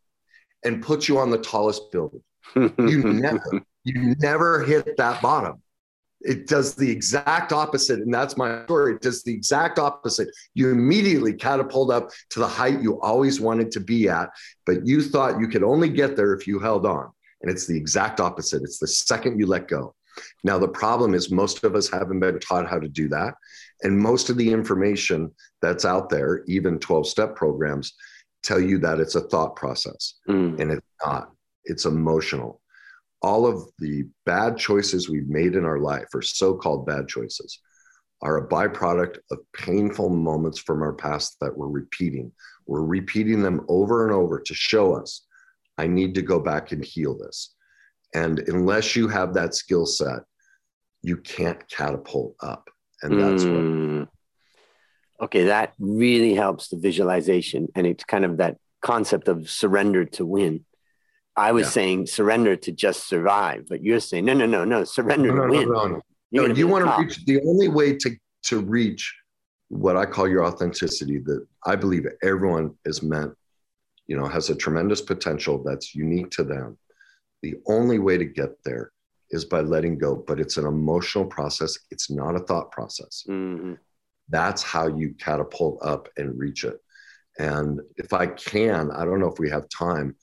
and 0.65 0.83
puts 0.83 1.09
you 1.09 1.19
on 1.19 1.31
the 1.31 1.39
tallest 1.39 1.91
building. 1.91 2.23
You 2.55 3.03
never, 3.05 3.63
you 3.85 4.15
never 4.21 4.65
hit 4.65 4.97
that 4.97 5.23
bottom 5.23 5.63
it 6.21 6.47
does 6.47 6.75
the 6.75 6.91
exact 6.91 7.53
opposite. 7.53 8.01
And 8.01 8.13
that's 8.13 8.37
my 8.37 8.65
story. 8.65 8.95
It 8.95 9.01
does 9.01 9.23
the 9.23 9.33
exact 9.33 9.79
opposite. 9.79 10.29
You 10.55 10.71
immediately 10.71 11.33
catapult 11.33 11.91
up 11.91 12.11
to 12.31 12.39
the 12.39 12.49
height 12.49 12.83
you 12.83 13.01
always 13.01 13.41
wanted 13.41 13.71
to 13.73 13.81
be 13.81 14.09
at, 14.09 14.31
but 14.67 14.87
you 14.87 15.03
thought 15.03 15.41
you 15.41 15.49
could 15.49 15.63
only 15.63 15.89
get 15.89 16.17
there 16.17 16.35
if 16.35 16.47
you 16.47 16.59
held 16.59 16.87
on. 16.87 17.11
And 17.43 17.51
it's 17.51 17.67
the 17.67 17.77
exact 17.77 18.21
opposite. 18.21 18.63
It's 18.63 18.79
the 18.79 18.87
second 18.87 19.39
you 19.39 19.47
let 19.47 19.69
go. 19.69 19.95
Now, 20.45 20.59
the 20.59 20.69
problem 20.69 21.15
is 21.15 21.31
most 21.31 21.65
of 21.65 21.75
us 21.75 21.89
haven't 21.89 22.21
been 22.21 22.39
taught 22.41 22.69
how 22.69 22.79
to 22.79 22.89
do 22.89 23.09
that. 23.09 23.35
And 23.83 23.99
most 23.99 24.29
of 24.29 24.37
the 24.37 24.53
information 24.53 25.31
that's 25.63 25.85
out 25.85 26.11
there, 26.11 26.43
even 26.47 26.79
12 26.79 27.07
step 27.07 27.35
programs, 27.35 27.95
tell 28.43 28.61
you 28.61 28.79
that 28.79 29.01
it's 29.01 29.15
a 29.15 29.23
thought 29.29 29.57
process. 29.57 30.15
Mm. 30.29 30.61
And 30.61 30.73
it's 30.73 30.87
not, 31.05 31.31
it's 31.65 31.87
emotional 31.87 32.61
all 33.23 33.47
of 33.47 33.71
the 33.79 34.09
bad 34.25 34.57
choices 34.57 35.09
we've 35.09 35.29
made 35.29 35.55
in 35.55 35.65
our 35.65 35.79
life, 35.79 36.09
or 36.15 36.23
so 36.23 36.55
called 36.55 36.87
bad 36.87 37.09
choices, 37.09 37.61
are 38.23 38.39
a 38.39 38.49
byproduct 38.49 39.19
of 39.31 39.39
painful 39.55 40.11
moments 40.11 40.59
from 40.59 40.83
our 40.83 40.93
past 40.93 41.37
that 41.41 41.57
we're 41.57 41.69
repeating. 41.69 42.33
We're 42.67 42.85
repeating 42.85 43.43
them 43.43 43.65
over 43.69 44.07
and 44.07 44.15
over 44.15 44.41
to 44.41 44.55
show 44.55 44.95
us, 44.95 45.27
I 45.81 45.87
need 45.87 46.15
to 46.17 46.23
go 46.23 46.39
back 46.39 46.73
and 46.73 46.85
heal 46.85 47.17
this. 47.17 47.55
And 48.15 48.41
unless 48.49 48.97
you 48.97 49.09
have 49.09 49.35
that 49.35 49.55
skill 49.55 49.87
set, 49.87 50.21
you 51.03 51.17
can't 51.17 51.67
catapult 51.69 52.35
up. 52.43 52.69
And 53.03 53.21
that's 53.21 53.45
mm. 53.45 54.01
what. 54.01 54.09
Okay, 55.25 55.45
that 55.45 55.75
really 55.79 56.35
helps 56.35 56.69
the 56.69 56.77
visualization. 56.77 57.69
And 57.75 57.87
it's 57.87 58.05
kind 58.05 58.25
of 58.25 58.37
that 58.39 58.57
concept 58.83 59.29
of 59.29 59.49
surrender 59.49 60.05
to 60.17 60.27
win. 60.27 60.65
I 61.37 61.53
was 61.53 61.67
yeah. 61.67 61.71
saying 61.71 62.07
surrender 62.07 62.57
to 62.57 62.73
just 62.73 63.09
survive, 63.09 63.67
but 63.69 63.83
you're 63.83 64.01
saying 64.01 64.25
no, 64.25 64.35
no, 64.35 64.47
no, 64.47 64.65
no, 64.65 64.85
surrender 64.85 65.29
no, 65.29 65.35
no, 65.35 65.47
to 65.47 65.51
win. 65.51 65.69
No, 65.69 65.87
no, 65.87 66.03
no. 66.33 66.47
no 66.47 66.55
you 66.55 66.69
want 66.69 66.85
to 66.85 67.03
reach 67.03 67.25
the 67.25 67.41
only 67.47 67.69
way 67.69 67.97
to 67.97 68.11
to 68.45 68.61
reach 68.61 69.15
what 69.69 69.97
I 69.97 70.05
call 70.05 70.29
your 70.29 70.45
authenticity 70.45 71.19
that 71.19 71.47
I 71.65 71.77
believe 71.77 72.05
everyone 72.23 72.75
is 72.85 73.03
meant, 73.03 73.33
you 74.11 74.17
know, 74.17 74.27
has 74.27 74.51
a 74.51 74.57
tremendous 74.57 75.01
potential 75.01 75.63
that's 75.63 75.95
unique 75.95 76.31
to 76.33 76.43
them. 76.43 76.77
The 77.43 77.55
only 77.69 78.01
way 78.01 78.19
to 78.19 78.25
get 78.25 78.51
there 78.65 78.91
is 79.31 79.45
by 79.45 79.61
letting 79.61 79.99
go, 79.99 80.17
but 80.17 80.41
it's 80.41 80.57
an 80.57 80.67
emotional 80.67 81.25
process. 81.25 81.79
It's 81.93 82.11
not 82.11 82.35
a 82.35 82.41
thought 82.41 82.73
process. 82.73 83.25
Mm-hmm. 83.29 83.75
That's 84.29 84.65
how 84.65 84.89
you 84.89 85.15
catapult 85.21 85.79
up 85.81 86.09
and 86.17 86.37
reach 86.37 86.65
it. 86.65 86.81
And 87.39 87.81
if 87.99 88.13
I 88.13 88.27
can, 88.27 88.91
I 88.91 89.05
don't 89.05 89.21
know 89.21 89.31
if 89.31 89.39
we 89.39 89.49
have 89.49 89.69
time 89.69 90.17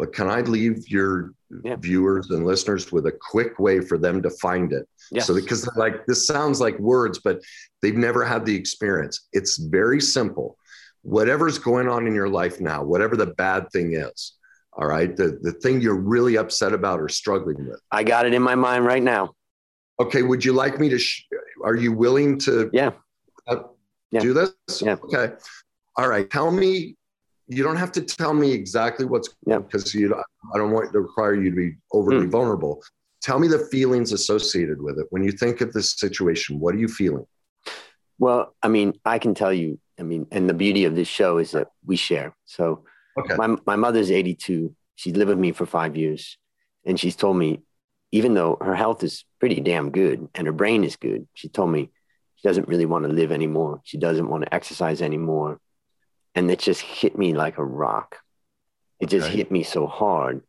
but 0.00 0.14
can 0.14 0.30
I 0.30 0.40
leave 0.40 0.88
your 0.88 1.34
yeah. 1.62 1.76
viewers 1.76 2.30
and 2.30 2.46
listeners 2.46 2.90
with 2.90 3.04
a 3.04 3.12
quick 3.12 3.58
way 3.58 3.80
for 3.80 3.98
them 3.98 4.22
to 4.22 4.30
find 4.30 4.72
it? 4.72 4.88
Yes. 5.12 5.26
So 5.26 5.34
because 5.34 5.68
like 5.76 6.06
this 6.06 6.26
sounds 6.26 6.58
like 6.58 6.78
words, 6.78 7.18
but 7.18 7.42
they've 7.82 7.94
never 7.94 8.24
had 8.24 8.46
the 8.46 8.56
experience. 8.56 9.28
It's 9.34 9.58
very 9.58 10.00
simple. 10.00 10.56
Whatever's 11.02 11.58
going 11.58 11.88
on 11.88 12.06
in 12.06 12.14
your 12.14 12.28
life 12.28 12.60
now, 12.60 12.82
whatever 12.82 13.16
the 13.16 13.26
bad 13.26 13.70
thing 13.72 13.94
is, 13.94 14.34
all 14.72 14.86
right, 14.86 15.16
the, 15.16 15.38
the 15.42 15.52
thing 15.52 15.80
you're 15.80 15.94
really 15.94 16.36
upset 16.36 16.72
about 16.72 17.00
or 17.00 17.08
struggling 17.08 17.66
with. 17.66 17.80
I 17.90 18.04
got 18.04 18.26
it 18.26 18.34
in 18.34 18.42
my 18.42 18.54
mind 18.54 18.84
right 18.84 19.02
now. 19.02 19.32
Okay. 19.98 20.22
Would 20.22 20.44
you 20.44 20.52
like 20.52 20.78
me 20.78 20.88
to? 20.88 20.98
Sh- 20.98 21.24
are 21.64 21.76
you 21.76 21.92
willing 21.92 22.38
to? 22.40 22.70
Yeah. 22.72 22.92
Uh, 23.46 23.62
yeah. 24.10 24.20
Do 24.20 24.32
this? 24.32 24.52
Yeah. 24.80 24.96
Okay. 25.04 25.34
All 25.96 26.08
right. 26.08 26.30
Tell 26.30 26.50
me 26.50 26.96
you 27.50 27.64
don't 27.64 27.76
have 27.76 27.90
to 27.92 28.00
tell 28.00 28.32
me 28.32 28.52
exactly 28.52 29.04
what's 29.04 29.28
yeah. 29.44 29.58
because 29.58 29.92
you 29.92 30.14
I 30.54 30.58
don't 30.58 30.70
want 30.70 30.92
to 30.92 31.00
require 31.00 31.34
you 31.34 31.50
to 31.50 31.56
be 31.56 31.74
overly 31.92 32.26
mm. 32.26 32.30
vulnerable. 32.30 32.82
Tell 33.22 33.38
me 33.38 33.48
the 33.48 33.58
feelings 33.70 34.12
associated 34.12 34.80
with 34.80 34.98
it. 34.98 35.06
When 35.10 35.24
you 35.24 35.32
think 35.32 35.60
of 35.60 35.72
this 35.72 35.90
situation, 35.90 36.60
what 36.60 36.74
are 36.74 36.78
you 36.78 36.88
feeling? 36.88 37.26
Well, 38.18 38.54
I 38.62 38.68
mean, 38.68 38.94
I 39.04 39.18
can 39.18 39.34
tell 39.34 39.52
you, 39.52 39.78
I 40.00 40.02
mean, 40.02 40.26
and 40.32 40.48
the 40.48 40.54
beauty 40.54 40.84
of 40.86 40.96
this 40.96 41.08
show 41.08 41.38
is 41.38 41.52
that 41.52 41.68
we 41.84 41.96
share. 41.96 42.34
So 42.46 42.84
okay. 43.18 43.36
my, 43.36 43.56
my 43.66 43.76
mother's 43.76 44.10
82. 44.10 44.74
She's 44.96 45.14
lived 45.14 45.28
with 45.28 45.38
me 45.38 45.52
for 45.52 45.66
five 45.66 45.96
years. 45.96 46.38
And 46.84 46.98
she's 46.98 47.16
told 47.16 47.36
me, 47.36 47.60
even 48.10 48.34
though 48.34 48.56
her 48.60 48.74
health 48.74 49.04
is 49.04 49.24
pretty 49.38 49.60
damn 49.60 49.90
good 49.90 50.28
and 50.34 50.46
her 50.46 50.52
brain 50.52 50.82
is 50.82 50.96
good, 50.96 51.28
she 51.34 51.48
told 51.48 51.70
me 51.70 51.90
she 52.36 52.48
doesn't 52.48 52.66
really 52.66 52.86
want 52.86 53.04
to 53.04 53.12
live 53.12 53.30
anymore. 53.30 53.82
She 53.84 53.98
doesn't 53.98 54.28
want 54.28 54.44
to 54.44 54.54
exercise 54.54 55.02
anymore 55.02 55.60
and 56.34 56.50
it 56.50 56.58
just 56.58 56.80
hit 56.80 57.18
me 57.18 57.34
like 57.34 57.58
a 57.58 57.64
rock. 57.64 58.16
It 59.00 59.08
just 59.08 59.28
hit 59.28 59.50
me 59.50 59.62
so 59.62 59.86
hard. 59.86 60.42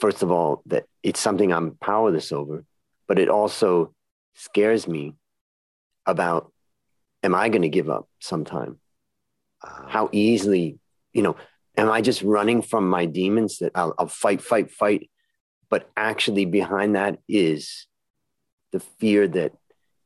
First 0.00 0.22
of 0.22 0.30
all, 0.30 0.62
that 0.66 0.84
it's 1.02 1.20
something 1.20 1.52
I'm 1.52 1.76
powerless 1.80 2.32
over, 2.32 2.64
but 3.06 3.18
it 3.18 3.28
also 3.28 3.94
scares 4.34 4.86
me 4.86 5.14
about 6.04 6.52
am 7.22 7.34
I 7.34 7.48
going 7.48 7.62
to 7.62 7.68
give 7.68 7.90
up 7.90 8.08
sometime? 8.20 8.78
Uh, 9.62 9.88
How 9.88 10.08
easily, 10.12 10.78
you 11.12 11.22
know, 11.22 11.36
am 11.76 11.90
I 11.90 12.00
just 12.00 12.22
running 12.22 12.62
from 12.62 12.88
my 12.88 13.06
demons 13.06 13.58
that 13.58 13.72
I'll, 13.74 13.94
I'll 13.98 14.08
fight, 14.08 14.40
fight, 14.40 14.70
fight? 14.70 15.10
But 15.68 15.90
actually, 15.96 16.44
behind 16.44 16.94
that 16.94 17.18
is 17.28 17.86
the 18.72 18.80
fear 18.80 19.26
that 19.28 19.52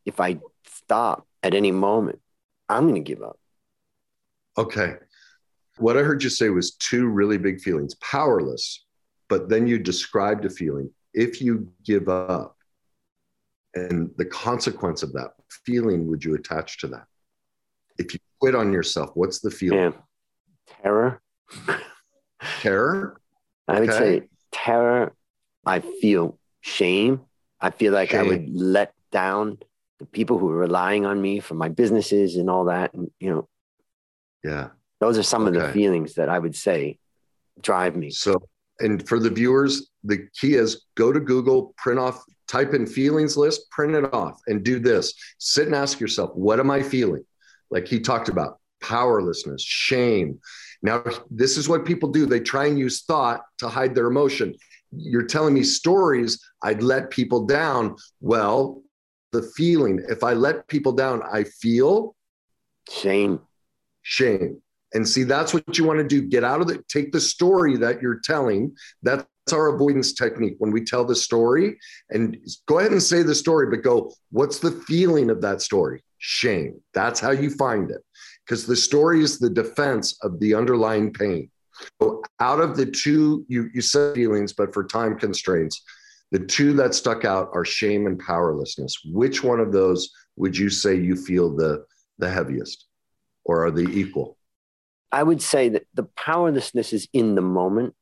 if 0.06 0.20
I 0.20 0.38
stop 0.66 1.26
at 1.42 1.54
any 1.54 1.72
moment, 1.72 2.20
I'm 2.68 2.88
going 2.88 3.02
to 3.02 3.12
give 3.12 3.22
up. 3.22 3.38
Okay. 4.56 4.94
What 5.78 5.96
I 5.96 6.02
heard 6.02 6.22
you 6.22 6.30
say 6.30 6.48
was 6.48 6.72
two 6.72 7.06
really 7.08 7.38
big 7.38 7.60
feelings 7.60 7.94
powerless, 7.96 8.84
but 9.28 9.48
then 9.48 9.66
you 9.66 9.78
described 9.78 10.44
a 10.44 10.50
feeling 10.50 10.90
if 11.14 11.40
you 11.40 11.72
give 11.84 12.08
up 12.08 12.56
and 13.74 14.10
the 14.16 14.24
consequence 14.24 15.02
of 15.02 15.12
that 15.12 15.30
feeling 15.64 16.08
would 16.08 16.24
you 16.24 16.34
attach 16.34 16.78
to 16.78 16.88
that? 16.88 17.04
If 17.98 18.14
you 18.14 18.20
quit 18.40 18.54
on 18.54 18.72
yourself, 18.72 19.10
what's 19.14 19.40
the 19.40 19.50
feeling? 19.50 19.78
Man, 19.78 19.94
terror. 20.82 21.20
terror? 22.60 23.20
I 23.68 23.80
would 23.80 23.92
say 23.92 24.22
terror. 24.52 25.14
I 25.66 25.80
feel 25.80 26.38
shame. 26.60 27.20
I 27.60 27.70
feel 27.70 27.92
like 27.92 28.10
shame. 28.10 28.20
I 28.20 28.22
would 28.22 28.48
let 28.48 28.94
down 29.12 29.58
the 29.98 30.06
people 30.06 30.38
who 30.38 30.48
are 30.50 30.56
relying 30.56 31.04
on 31.04 31.20
me 31.20 31.40
for 31.40 31.54
my 31.54 31.68
businesses 31.68 32.36
and 32.36 32.48
all 32.48 32.64
that. 32.64 32.94
And, 32.94 33.10
you 33.20 33.30
know, 33.30 33.48
yeah, 34.42 34.68
those 35.00 35.18
are 35.18 35.22
some 35.22 35.46
okay. 35.46 35.56
of 35.56 35.62
the 35.62 35.72
feelings 35.72 36.14
that 36.14 36.28
I 36.28 36.38
would 36.38 36.56
say 36.56 36.98
drive 37.60 37.96
me. 37.96 38.10
So, 38.10 38.40
and 38.78 39.06
for 39.06 39.18
the 39.18 39.28
viewers, 39.28 39.90
the 40.04 40.26
key 40.34 40.54
is 40.54 40.86
go 40.94 41.12
to 41.12 41.20
Google, 41.20 41.74
print 41.76 41.98
off, 41.98 42.24
type 42.50 42.74
in 42.74 42.84
feelings 42.84 43.36
list, 43.36 43.70
print 43.70 43.94
it 43.94 44.12
off, 44.12 44.40
and 44.48 44.64
do 44.64 44.80
this. 44.80 45.14
Sit 45.38 45.66
and 45.66 45.74
ask 45.74 46.00
yourself, 46.00 46.34
what 46.34 46.58
am 46.58 46.70
I 46.70 46.82
feeling? 46.82 47.24
Like 47.70 47.86
he 47.86 48.00
talked 48.00 48.28
about 48.28 48.58
powerlessness, 48.82 49.62
shame. 49.62 50.40
Now, 50.82 51.04
this 51.30 51.56
is 51.56 51.68
what 51.68 51.84
people 51.84 52.08
do. 52.08 52.26
They 52.26 52.40
try 52.40 52.66
and 52.66 52.78
use 52.78 53.02
thought 53.02 53.42
to 53.58 53.68
hide 53.68 53.94
their 53.94 54.06
emotion. 54.06 54.54
You're 54.90 55.26
telling 55.26 55.54
me 55.54 55.62
stories, 55.62 56.42
I'd 56.62 56.82
let 56.82 57.10
people 57.10 57.46
down. 57.46 57.94
Well, 58.20 58.82
the 59.32 59.42
feeling. 59.54 60.04
If 60.08 60.24
I 60.24 60.32
let 60.32 60.66
people 60.66 60.92
down, 60.92 61.22
I 61.22 61.44
feel 61.44 62.16
shame. 62.90 63.40
Shame. 64.02 64.60
And 64.92 65.08
see, 65.08 65.22
that's 65.22 65.54
what 65.54 65.78
you 65.78 65.84
want 65.84 66.00
to 66.00 66.08
do. 66.08 66.22
Get 66.22 66.42
out 66.42 66.60
of 66.60 66.70
it. 66.70 66.88
Take 66.88 67.12
the 67.12 67.20
story 67.20 67.76
that 67.76 68.02
you're 68.02 68.20
telling. 68.24 68.74
That's 69.04 69.24
our 69.52 69.74
avoidance 69.74 70.12
technique. 70.12 70.56
When 70.58 70.70
we 70.70 70.84
tell 70.84 71.04
the 71.04 71.16
story, 71.16 71.78
and 72.10 72.36
go 72.66 72.78
ahead 72.78 72.92
and 72.92 73.02
say 73.02 73.22
the 73.22 73.34
story, 73.34 73.68
but 73.70 73.82
go, 73.82 74.12
what's 74.30 74.58
the 74.58 74.70
feeling 74.70 75.30
of 75.30 75.40
that 75.42 75.62
story? 75.62 76.02
Shame. 76.18 76.80
That's 76.94 77.20
how 77.20 77.30
you 77.30 77.50
find 77.50 77.90
it. 77.90 78.02
Because 78.44 78.66
the 78.66 78.76
story 78.76 79.22
is 79.22 79.38
the 79.38 79.50
defense 79.50 80.18
of 80.22 80.38
the 80.40 80.54
underlying 80.54 81.12
pain. 81.12 81.50
So 82.00 82.22
out 82.40 82.60
of 82.60 82.76
the 82.76 82.86
two, 82.86 83.44
you, 83.48 83.70
you 83.72 83.80
said 83.80 84.14
feelings, 84.14 84.52
but 84.52 84.74
for 84.74 84.84
time 84.84 85.18
constraints, 85.18 85.82
the 86.30 86.38
two 86.38 86.72
that 86.74 86.94
stuck 86.94 87.24
out 87.24 87.48
are 87.54 87.64
shame 87.64 88.06
and 88.06 88.18
powerlessness. 88.18 88.96
Which 89.06 89.42
one 89.42 89.60
of 89.60 89.72
those 89.72 90.10
would 90.36 90.56
you 90.56 90.68
say 90.70 90.94
you 90.94 91.16
feel 91.16 91.54
the, 91.54 91.84
the 92.18 92.30
heaviest, 92.30 92.86
or 93.44 93.64
are 93.64 93.70
they 93.70 93.90
equal? 93.90 94.36
I 95.12 95.22
would 95.22 95.42
say 95.42 95.70
that 95.70 95.86
the 95.94 96.04
powerlessness 96.04 96.92
is 96.92 97.08
in 97.12 97.34
the 97.34 97.42
moment, 97.42 97.94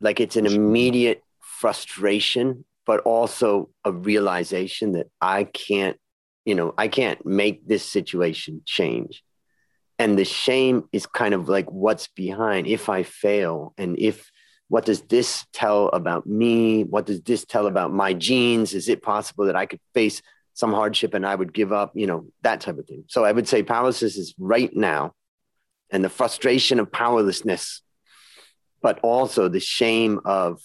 like 0.00 0.20
it's 0.20 0.36
an 0.36 0.46
immediate 0.46 1.22
frustration, 1.40 2.64
but 2.86 3.00
also 3.00 3.70
a 3.84 3.92
realization 3.92 4.92
that 4.92 5.08
I 5.20 5.44
can't, 5.44 5.96
you 6.44 6.54
know, 6.54 6.74
I 6.78 6.88
can't 6.88 7.24
make 7.26 7.66
this 7.66 7.84
situation 7.84 8.62
change. 8.64 9.22
And 9.98 10.18
the 10.18 10.24
shame 10.24 10.88
is 10.92 11.06
kind 11.06 11.34
of 11.34 11.48
like 11.48 11.70
what's 11.70 12.08
behind 12.08 12.66
if 12.66 12.88
I 12.88 13.02
fail 13.02 13.74
and 13.76 13.98
if 13.98 14.30
what 14.68 14.84
does 14.84 15.00
this 15.02 15.46
tell 15.52 15.88
about 15.88 16.26
me? 16.26 16.84
What 16.84 17.06
does 17.06 17.22
this 17.22 17.44
tell 17.44 17.66
about 17.66 17.92
my 17.92 18.12
genes? 18.12 18.74
Is 18.74 18.88
it 18.88 19.02
possible 19.02 19.46
that 19.46 19.56
I 19.56 19.66
could 19.66 19.80
face 19.94 20.22
some 20.52 20.72
hardship 20.72 21.14
and 21.14 21.26
I 21.26 21.34
would 21.34 21.52
give 21.52 21.72
up? 21.72 21.92
You 21.94 22.06
know, 22.06 22.26
that 22.42 22.60
type 22.60 22.78
of 22.78 22.86
thing. 22.86 23.04
So 23.08 23.24
I 23.24 23.32
would 23.32 23.48
say 23.48 23.62
powerlessness 23.62 24.16
is 24.16 24.34
right 24.38 24.74
now 24.74 25.14
and 25.90 26.04
the 26.04 26.10
frustration 26.10 26.80
of 26.80 26.92
powerlessness, 26.92 27.82
but 28.82 28.98
also 29.02 29.48
the 29.48 29.60
shame 29.60 30.20
of, 30.24 30.60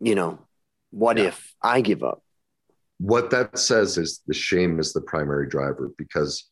you 0.00 0.14
know, 0.14 0.38
what 0.90 1.18
yeah. 1.18 1.24
if 1.24 1.54
I 1.62 1.80
give 1.80 2.02
up? 2.02 2.22
What 2.98 3.30
that 3.30 3.58
says 3.58 3.96
is 3.96 4.20
the 4.26 4.34
shame 4.34 4.78
is 4.78 4.92
the 4.92 5.00
primary 5.00 5.48
driver 5.48 5.90
because 5.96 6.50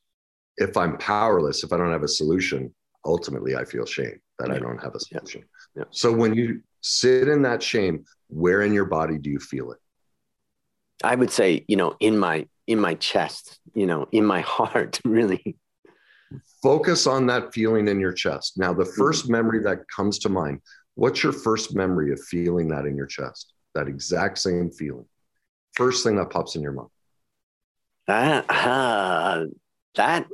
if 0.57 0.77
I'm 0.77 0.97
powerless, 0.99 1.63
if 1.63 1.73
I 1.73 1.77
don't 1.77 1.93
have 1.93 2.03
a 2.03 2.09
solution, 2.09 2.75
ultimately 3.05 3.55
I 3.55 3.65
feel 3.65 3.85
shame 3.85 4.19
that 4.39 4.49
yeah. 4.49 4.55
I 4.55 4.59
don't 4.59 4.79
have 4.79 4.95
a 4.95 5.01
solution. 5.01 5.45
Yeah. 5.77 5.85
So 5.91 6.13
when 6.13 6.35
you 6.35 6.63
sit 6.81 7.29
in 7.29 7.43
that 7.43 7.63
shame 7.63 8.05
where 8.29 8.63
in 8.63 8.73
your 8.73 8.85
body 8.85 9.19
do 9.19 9.31
you 9.31 9.39
feel 9.39 9.73
it 9.73 9.79
i 11.03 11.15
would 11.15 11.31
say 11.31 11.65
you 11.69 11.77
know 11.77 11.95
in 12.01 12.19
my 12.19 12.47
in 12.67 12.79
my 12.79 12.95
chest 12.95 13.59
you 13.75 13.87
know 13.87 14.07
in 14.13 14.25
my 14.25 14.41
heart 14.57 15.01
really 15.05 15.57
focus 16.63 17.07
on 17.07 17.27
that 17.27 17.53
feeling 17.53 17.89
in 17.89 17.99
your 17.99 18.13
chest 18.13 18.55
now 18.57 18.73
the 18.73 18.85
1st 18.85 19.23
mm-hmm. 19.23 19.33
memory 19.33 19.63
that 19.63 19.81
comes 19.95 20.19
to 20.19 20.29
mind 20.29 20.61
what's 20.99 21.23
your 21.23 21.33
first 21.33 21.75
memory 21.75 22.13
of 22.13 22.21
feeling 22.25 22.69
that 22.69 22.85
in 22.85 22.97
your 22.97 23.07
chest 23.07 23.53
that 23.75 23.89
exact 23.89 24.39
same 24.39 24.71
feeling 24.71 25.07
first 25.75 26.05
thing 26.05 26.17
that 26.17 26.31
pops 26.31 26.57
in 26.57 26.63
your 26.63 26.73
mind 26.73 26.89
that 28.09 28.51
uh, 28.51 29.45
that 29.95 30.27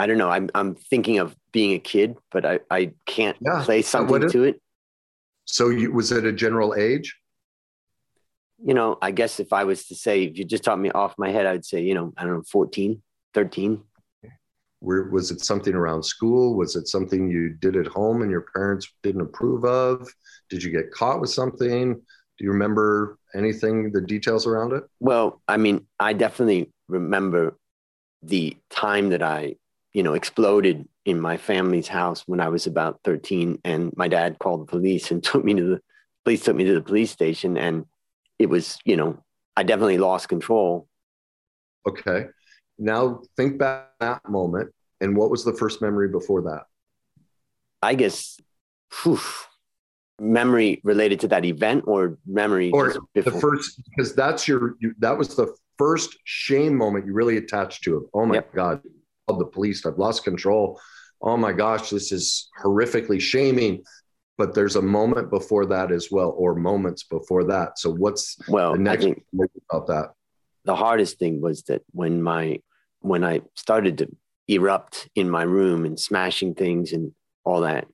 I 0.00 0.06
don't 0.06 0.16
know. 0.16 0.30
I'm 0.30 0.48
I'm 0.54 0.76
thinking 0.76 1.18
of 1.18 1.36
being 1.52 1.74
a 1.74 1.78
kid, 1.78 2.16
but 2.32 2.46
I, 2.46 2.60
I 2.70 2.92
can't 3.04 3.36
yeah, 3.42 3.62
play 3.62 3.82
something 3.82 4.30
to 4.30 4.44
it. 4.44 4.62
So 5.44 5.68
you, 5.68 5.92
was 5.92 6.10
it 6.10 6.24
a 6.24 6.32
general 6.32 6.74
age? 6.74 7.18
You 8.64 8.72
know, 8.72 8.96
I 9.02 9.10
guess 9.10 9.40
if 9.40 9.52
I 9.52 9.64
was 9.64 9.86
to 9.88 9.94
say, 9.94 10.22
if 10.22 10.38
you 10.38 10.46
just 10.46 10.64
taught 10.64 10.78
me 10.78 10.90
off 10.90 11.16
my 11.18 11.30
head, 11.30 11.44
I 11.44 11.52
would 11.52 11.66
say, 11.66 11.82
you 11.82 11.92
know, 11.92 12.14
I 12.16 12.24
don't 12.24 12.32
know, 12.32 12.42
14, 12.50 13.02
13. 13.34 13.82
Where, 14.80 15.04
was 15.04 15.30
it 15.30 15.44
something 15.44 15.74
around 15.74 16.02
school? 16.02 16.56
Was 16.56 16.74
it 16.76 16.88
something 16.88 17.30
you 17.30 17.50
did 17.50 17.76
at 17.76 17.86
home 17.86 18.22
and 18.22 18.30
your 18.30 18.46
parents 18.54 18.92
didn't 19.02 19.20
approve 19.20 19.64
of? 19.64 20.08
Did 20.48 20.62
you 20.62 20.70
get 20.70 20.90
caught 20.90 21.20
with 21.20 21.30
something? 21.30 21.94
Do 21.94 22.44
you 22.44 22.50
remember 22.50 23.18
anything, 23.34 23.92
the 23.92 24.00
details 24.00 24.46
around 24.46 24.72
it? 24.72 24.84
Well, 24.98 25.42
I 25.46 25.58
mean, 25.58 25.86
I 25.98 26.14
definitely 26.14 26.72
remember 26.88 27.58
the 28.22 28.56
time 28.70 29.10
that 29.10 29.22
I, 29.22 29.56
you 29.92 30.02
know, 30.02 30.14
exploded 30.14 30.88
in 31.04 31.20
my 31.20 31.36
family's 31.36 31.88
house 31.88 32.22
when 32.26 32.40
I 32.40 32.48
was 32.48 32.66
about 32.66 33.00
13. 33.04 33.58
And 33.64 33.92
my 33.96 34.08
dad 34.08 34.38
called 34.38 34.62
the 34.62 34.70
police 34.70 35.10
and 35.10 35.22
took 35.22 35.44
me 35.44 35.54
to 35.54 35.62
the 35.62 35.80
police, 36.24 36.42
took 36.42 36.56
me 36.56 36.64
to 36.64 36.74
the 36.74 36.82
police 36.82 37.10
station. 37.10 37.56
And 37.56 37.84
it 38.38 38.48
was, 38.48 38.78
you 38.84 38.96
know, 38.96 39.22
I 39.56 39.62
definitely 39.62 39.98
lost 39.98 40.28
control. 40.28 40.88
Okay. 41.86 42.26
Now 42.80 43.22
think 43.36 43.58
back 43.58 43.90
that 44.00 44.28
moment. 44.28 44.72
And 45.00 45.16
what 45.16 45.30
was 45.30 45.44
the 45.44 45.52
first 45.52 45.80
memory 45.80 46.08
before 46.08 46.42
that? 46.42 46.64
I 47.82 47.94
guess 47.94 48.38
whew, 49.02 49.20
memory 50.18 50.80
related 50.84 51.20
to 51.20 51.28
that 51.28 51.44
event 51.44 51.84
or 51.86 52.18
memory 52.26 52.70
or 52.72 52.94
the 53.14 53.30
first 53.30 53.80
because 53.88 54.14
that's 54.14 54.46
your 54.46 54.76
you, 54.80 54.94
that 54.98 55.16
was 55.16 55.34
the 55.34 55.54
first 55.78 56.18
shame 56.24 56.76
moment 56.76 57.06
you 57.06 57.14
really 57.14 57.38
attached 57.38 57.84
to 57.84 57.98
it. 57.98 58.02
Oh 58.12 58.26
my 58.26 58.34
yep. 58.34 58.52
God, 58.54 58.82
the 59.28 59.46
police. 59.46 59.86
I've 59.86 59.96
lost 59.96 60.24
control 60.24 60.78
oh 61.22 61.36
my 61.36 61.52
gosh, 61.52 61.90
this 61.90 62.12
is 62.12 62.48
horrifically 62.62 63.20
shaming. 63.20 63.82
But 64.38 64.54
there's 64.54 64.76
a 64.76 64.82
moment 64.82 65.28
before 65.28 65.66
that 65.66 65.92
as 65.92 66.08
well, 66.10 66.34
or 66.34 66.54
moments 66.54 67.02
before 67.02 67.44
that. 67.44 67.78
So 67.78 67.90
what's 67.90 68.38
well, 68.48 68.72
the 68.72 68.78
next 68.78 69.06
about 69.70 69.86
that? 69.88 70.12
The 70.64 70.74
hardest 70.74 71.18
thing 71.18 71.42
was 71.42 71.64
that 71.64 71.82
when 71.92 72.22
my 72.22 72.62
when 73.00 73.24
I 73.24 73.42
started 73.54 73.98
to 73.98 74.08
erupt 74.48 75.08
in 75.14 75.30
my 75.30 75.42
room 75.42 75.84
and 75.84 75.98
smashing 75.98 76.54
things 76.54 76.92
and 76.92 77.12
all 77.44 77.62
that, 77.62 77.86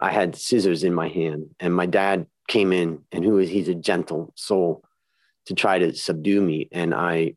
I 0.00 0.10
had 0.10 0.36
scissors 0.36 0.84
in 0.84 0.94
my 0.94 1.08
hand, 1.08 1.54
and 1.58 1.74
my 1.74 1.86
dad 1.86 2.26
came 2.46 2.72
in, 2.72 3.00
and 3.12 3.24
who 3.24 3.38
is 3.38 3.50
he's 3.50 3.68
a 3.68 3.74
gentle 3.74 4.32
soul 4.36 4.84
to 5.46 5.54
try 5.54 5.78
to 5.78 5.94
subdue 5.94 6.40
me, 6.40 6.68
and 6.72 6.94
I 6.94 7.34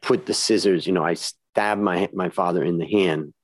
put 0.00 0.26
the 0.26 0.34
scissors, 0.34 0.86
you 0.86 0.92
know, 0.92 1.04
I 1.04 1.14
stabbed 1.14 1.80
my 1.80 2.08
my 2.12 2.28
father 2.28 2.64
in 2.64 2.78
the 2.78 2.86
hand. 2.86 3.34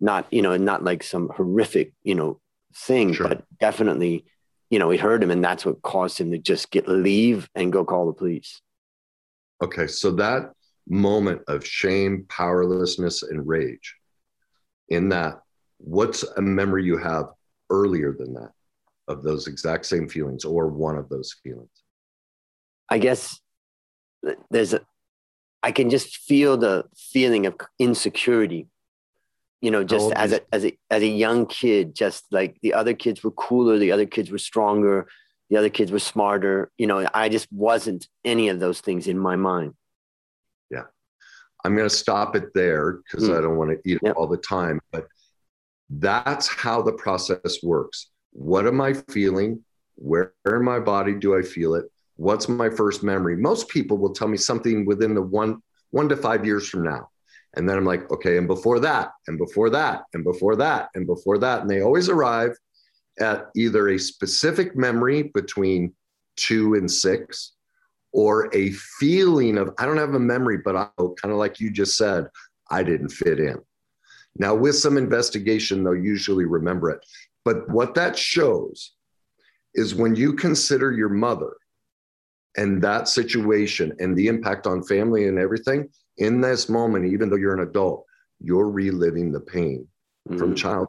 Not 0.00 0.26
you 0.32 0.40
know 0.40 0.56
not 0.56 0.82
like 0.82 1.02
some 1.02 1.28
horrific 1.28 1.92
you 2.02 2.14
know 2.14 2.40
thing 2.74 3.12
sure. 3.12 3.28
but 3.28 3.44
definitely 3.58 4.24
you 4.70 4.78
know 4.78 4.90
he 4.90 4.98
heard 4.98 5.22
him. 5.22 5.30
And 5.30 5.44
that's 5.44 5.66
what 5.66 5.82
caused 5.82 6.18
him 6.20 6.30
to 6.30 6.38
just 6.38 6.70
get 6.70 6.88
leave 6.88 7.48
and 7.54 7.72
go 7.72 7.84
call 7.84 8.06
the 8.06 8.12
police. 8.12 8.62
Okay. 9.62 9.86
So 9.86 10.12
that 10.12 10.52
moment 10.90 11.42
of 11.48 11.64
shame 11.66 12.26
powerlessness 12.28 13.22
and 13.22 13.46
rage. 13.46 13.94
In 14.88 15.08
that 15.10 15.40
what's 15.78 16.24
a 16.24 16.42
memory 16.42 16.84
you 16.84 16.98
have 16.98 17.26
earlier 17.70 18.12
than 18.12 18.34
that 18.34 18.50
of 19.08 19.22
those 19.22 19.46
exact 19.46 19.86
same 19.86 20.08
feelings 20.08 20.44
or 20.44 20.66
one 20.66 20.96
of 20.96 21.08
those 21.08 21.34
feelings? 21.42 21.70
I 22.88 22.98
guess 22.98 23.40
there's 24.50 24.74
a 24.74 24.80
i 25.62 25.72
can 25.72 25.90
just 25.90 26.18
feel 26.18 26.56
the 26.56 26.84
feeling 26.96 27.46
of 27.46 27.54
insecurity 27.78 28.66
you 29.60 29.70
know 29.70 29.84
just 29.84 30.12
as 30.12 30.32
a 30.32 30.54
as 30.54 30.64
a 30.64 30.78
as 30.90 31.02
a 31.02 31.06
young 31.06 31.46
kid 31.46 31.94
just 31.94 32.24
like 32.30 32.58
the 32.62 32.74
other 32.74 32.94
kids 32.94 33.22
were 33.22 33.30
cooler 33.30 33.78
the 33.78 33.92
other 33.92 34.06
kids 34.06 34.30
were 34.30 34.38
stronger 34.38 35.06
the 35.48 35.56
other 35.56 35.70
kids 35.70 35.90
were 35.90 35.98
smarter 35.98 36.70
you 36.78 36.86
know 36.86 37.06
i 37.14 37.28
just 37.28 37.50
wasn't 37.52 38.06
any 38.24 38.48
of 38.48 38.60
those 38.60 38.80
things 38.80 39.06
in 39.06 39.18
my 39.18 39.36
mind 39.36 39.74
i'm 41.64 41.76
going 41.76 41.88
to 41.88 41.94
stop 41.94 42.36
it 42.36 42.52
there 42.54 42.92
because 42.92 43.28
mm. 43.28 43.36
i 43.36 43.40
don't 43.40 43.56
want 43.56 43.70
to 43.70 43.90
eat 43.90 43.98
yep. 44.02 44.16
all 44.16 44.26
the 44.26 44.36
time 44.36 44.80
but 44.92 45.06
that's 45.90 46.46
how 46.48 46.80
the 46.80 46.92
process 46.92 47.62
works 47.62 48.10
what 48.32 48.66
am 48.66 48.80
i 48.80 48.92
feeling 48.92 49.62
where 49.96 50.32
in 50.46 50.64
my 50.64 50.78
body 50.78 51.14
do 51.14 51.36
i 51.36 51.42
feel 51.42 51.74
it 51.74 51.84
What's 52.20 52.50
my 52.50 52.68
first 52.68 53.02
memory? 53.02 53.34
Most 53.34 53.70
people 53.70 53.96
will 53.96 54.12
tell 54.12 54.28
me 54.28 54.36
something 54.36 54.84
within 54.84 55.14
the 55.14 55.22
one 55.22 55.62
one 55.88 56.06
to 56.10 56.16
five 56.18 56.44
years 56.44 56.68
from 56.68 56.84
now. 56.84 57.08
And 57.56 57.66
then 57.66 57.78
I'm 57.78 57.86
like, 57.86 58.10
okay, 58.10 58.36
and 58.36 58.46
before 58.46 58.78
that, 58.80 59.12
and 59.26 59.38
before 59.38 59.70
that, 59.70 60.02
and 60.12 60.22
before 60.22 60.54
that, 60.56 60.90
and 60.94 61.06
before 61.06 61.38
that. 61.38 61.62
And 61.62 61.70
they 61.70 61.80
always 61.80 62.10
arrive 62.10 62.50
at 63.18 63.46
either 63.56 63.88
a 63.88 63.98
specific 63.98 64.76
memory 64.76 65.30
between 65.32 65.94
two 66.36 66.74
and 66.74 66.90
six 66.90 67.52
or 68.12 68.54
a 68.54 68.70
feeling 68.72 69.58
of, 69.58 69.72
I 69.78 69.86
don't 69.86 69.96
have 69.96 70.14
a 70.14 70.20
memory, 70.20 70.58
but 70.64 70.76
I 70.76 70.88
kind 70.98 71.32
of 71.32 71.36
like 71.36 71.60
you 71.60 71.70
just 71.70 71.96
said, 71.96 72.26
I 72.70 72.82
didn't 72.82 73.10
fit 73.10 73.38
in. 73.38 73.58
Now, 74.36 74.54
with 74.54 74.76
some 74.76 74.96
investigation, 74.96 75.82
they'll 75.82 75.96
usually 75.96 76.44
remember 76.44 76.90
it. 76.90 77.04
But 77.44 77.68
what 77.68 77.94
that 77.94 78.16
shows 78.16 78.92
is 79.74 79.94
when 79.94 80.16
you 80.16 80.34
consider 80.34 80.92
your 80.92 81.08
mother 81.08 81.52
and 82.56 82.82
that 82.82 83.08
situation 83.08 83.92
and 83.98 84.16
the 84.16 84.26
impact 84.26 84.66
on 84.66 84.82
family 84.82 85.28
and 85.28 85.38
everything 85.38 85.88
in 86.18 86.40
this 86.40 86.68
moment, 86.68 87.06
even 87.06 87.28
though 87.28 87.36
you're 87.36 87.54
an 87.54 87.68
adult, 87.68 88.04
you're 88.40 88.70
reliving 88.70 89.32
the 89.32 89.40
pain 89.40 89.86
mm-hmm. 90.28 90.38
from 90.38 90.54
childhood. 90.54 90.88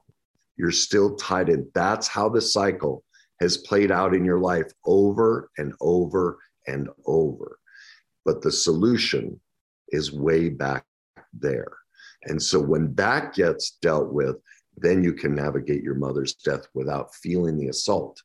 You're 0.57 0.71
still 0.71 1.15
tied 1.15 1.49
in. 1.49 1.69
That's 1.73 2.07
how 2.07 2.29
the 2.29 2.41
cycle 2.41 3.03
has 3.39 3.57
played 3.57 3.91
out 3.91 4.13
in 4.13 4.23
your 4.23 4.39
life 4.39 4.71
over 4.85 5.49
and 5.57 5.73
over 5.81 6.37
and 6.67 6.89
over. 7.05 7.59
But 8.25 8.41
the 8.41 8.51
solution 8.51 9.39
is 9.89 10.11
way 10.11 10.49
back 10.49 10.85
there. 11.33 11.71
And 12.23 12.41
so 12.41 12.59
when 12.59 12.93
that 12.95 13.33
gets 13.33 13.77
dealt 13.81 14.11
with, 14.11 14.37
then 14.77 15.03
you 15.03 15.13
can 15.13 15.35
navigate 15.35 15.83
your 15.83 15.95
mother's 15.95 16.35
death 16.35 16.67
without 16.73 17.13
feeling 17.15 17.57
the 17.57 17.67
assault 17.67 18.21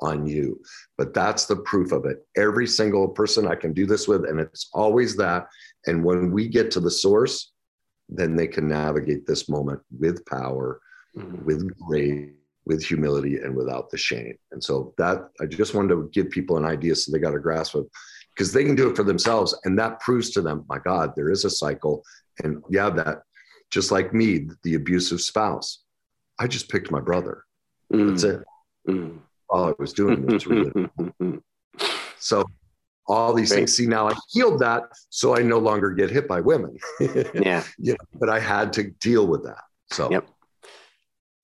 on 0.00 0.26
you. 0.26 0.60
But 0.96 1.14
that's 1.14 1.46
the 1.46 1.56
proof 1.56 1.92
of 1.92 2.04
it. 2.04 2.24
Every 2.36 2.66
single 2.66 3.08
person 3.08 3.46
I 3.46 3.54
can 3.54 3.72
do 3.72 3.86
this 3.86 4.06
with, 4.06 4.24
and 4.24 4.38
it's 4.38 4.68
always 4.72 5.16
that. 5.16 5.48
And 5.86 6.04
when 6.04 6.30
we 6.30 6.48
get 6.48 6.70
to 6.72 6.80
the 6.80 6.90
source, 6.90 7.52
then 8.08 8.36
they 8.36 8.46
can 8.46 8.68
navigate 8.68 9.26
this 9.26 9.48
moment 9.48 9.80
with 9.98 10.24
power, 10.26 10.80
mm-hmm. 11.16 11.44
with 11.44 11.76
grace, 11.76 12.30
with 12.68 12.84
humility, 12.84 13.38
and 13.38 13.56
without 13.56 13.90
the 13.90 13.98
shame. 13.98 14.36
And 14.52 14.62
so 14.62 14.94
that 14.98 15.28
I 15.40 15.46
just 15.46 15.74
wanted 15.74 15.94
to 15.94 16.10
give 16.12 16.30
people 16.30 16.56
an 16.56 16.64
idea 16.64 16.94
so 16.94 17.10
they 17.10 17.18
got 17.18 17.34
a 17.34 17.40
grasp 17.40 17.74
of 17.74 17.88
because 18.34 18.52
they 18.52 18.64
can 18.64 18.76
do 18.76 18.88
it 18.88 18.96
for 18.96 19.02
themselves. 19.02 19.58
And 19.64 19.76
that 19.80 19.98
proves 19.98 20.30
to 20.30 20.42
them, 20.42 20.64
my 20.68 20.78
God, 20.78 21.12
there 21.16 21.30
is 21.30 21.44
a 21.44 21.50
cycle. 21.50 22.04
And 22.44 22.62
yeah, 22.70 22.88
that 22.90 23.22
just 23.72 23.90
like 23.90 24.14
me, 24.14 24.48
the 24.62 24.74
abusive 24.74 25.20
spouse. 25.20 25.82
I 26.38 26.46
just 26.46 26.68
picked 26.68 26.92
my 26.92 27.00
brother. 27.00 27.44
Mm. 27.92 28.10
That's 28.10 28.22
it. 28.22 28.44
Mm 28.88 29.18
all 29.50 29.68
I 29.68 29.72
was 29.78 29.92
doing 29.92 30.26
was 30.26 30.46
really. 30.46 30.70
so 32.18 32.44
all 33.06 33.32
these 33.32 33.52
things. 33.52 33.74
See, 33.74 33.86
now 33.86 34.08
I 34.08 34.14
healed 34.30 34.60
that, 34.60 34.84
so 35.08 35.36
I 35.36 35.42
no 35.42 35.58
longer 35.58 35.90
get 35.90 36.10
hit 36.10 36.28
by 36.28 36.40
women. 36.40 36.76
yeah. 37.00 37.64
yeah. 37.78 37.94
But 38.14 38.28
I 38.28 38.38
had 38.38 38.72
to 38.74 38.84
deal 39.00 39.26
with 39.26 39.44
that. 39.44 39.62
So. 39.90 40.10
Yep. 40.10 40.28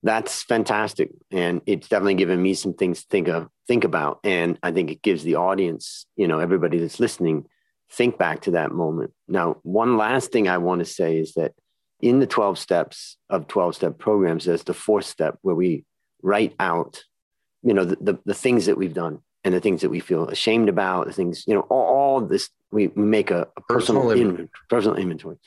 That's 0.05 0.43
fantastic, 0.43 1.09
and 1.31 1.61
it's 1.65 1.87
definitely 1.87 2.13
given 2.13 2.41
me 2.41 2.53
some 2.53 2.73
things 2.75 3.01
to 3.01 3.07
think 3.09 3.27
of, 3.27 3.49
think 3.67 3.83
about, 3.83 4.19
and 4.23 4.59
I 4.61 4.71
think 4.71 4.91
it 4.91 5.01
gives 5.01 5.23
the 5.23 5.35
audience, 5.35 6.05
you 6.15 6.27
know, 6.27 6.37
everybody 6.39 6.77
that's 6.77 6.99
listening, 6.99 7.47
think 7.91 8.17
back 8.19 8.41
to 8.41 8.51
that 8.51 8.71
moment. 8.71 9.13
Now, 9.27 9.57
one 9.63 9.97
last 9.97 10.31
thing 10.31 10.47
I 10.47 10.59
want 10.59 10.79
to 10.79 10.85
say 10.85 11.17
is 11.17 11.33
that 11.33 11.53
in 12.01 12.19
the 12.19 12.27
12 12.27 12.59
steps 12.59 13.17
of 13.31 13.47
12 13.47 13.75
step 13.75 13.97
programs, 13.97 14.45
there's 14.45 14.63
the 14.63 14.75
fourth 14.75 15.05
step 15.05 15.39
where 15.41 15.55
we 15.55 15.85
write 16.21 16.53
out 16.59 17.03
you 17.63 17.73
know 17.73 17.83
the, 17.83 17.97
the, 17.99 18.19
the 18.25 18.33
things 18.33 18.67
that 18.67 18.77
we've 18.77 18.93
done 18.93 19.19
and 19.43 19.53
the 19.53 19.59
things 19.59 19.81
that 19.81 19.89
we 19.89 19.99
feel 19.99 20.27
ashamed 20.29 20.69
about 20.69 21.07
the 21.07 21.13
things 21.13 21.43
you 21.47 21.53
know 21.53 21.61
all, 21.61 21.85
all 21.85 22.21
this 22.21 22.49
we, 22.71 22.87
we 22.87 23.03
make 23.03 23.31
a, 23.31 23.47
a 23.57 23.61
personal 23.61 24.03
personal 24.03 24.11
inventory, 24.11 24.49
personal 24.69 24.97
inventory. 24.97 25.37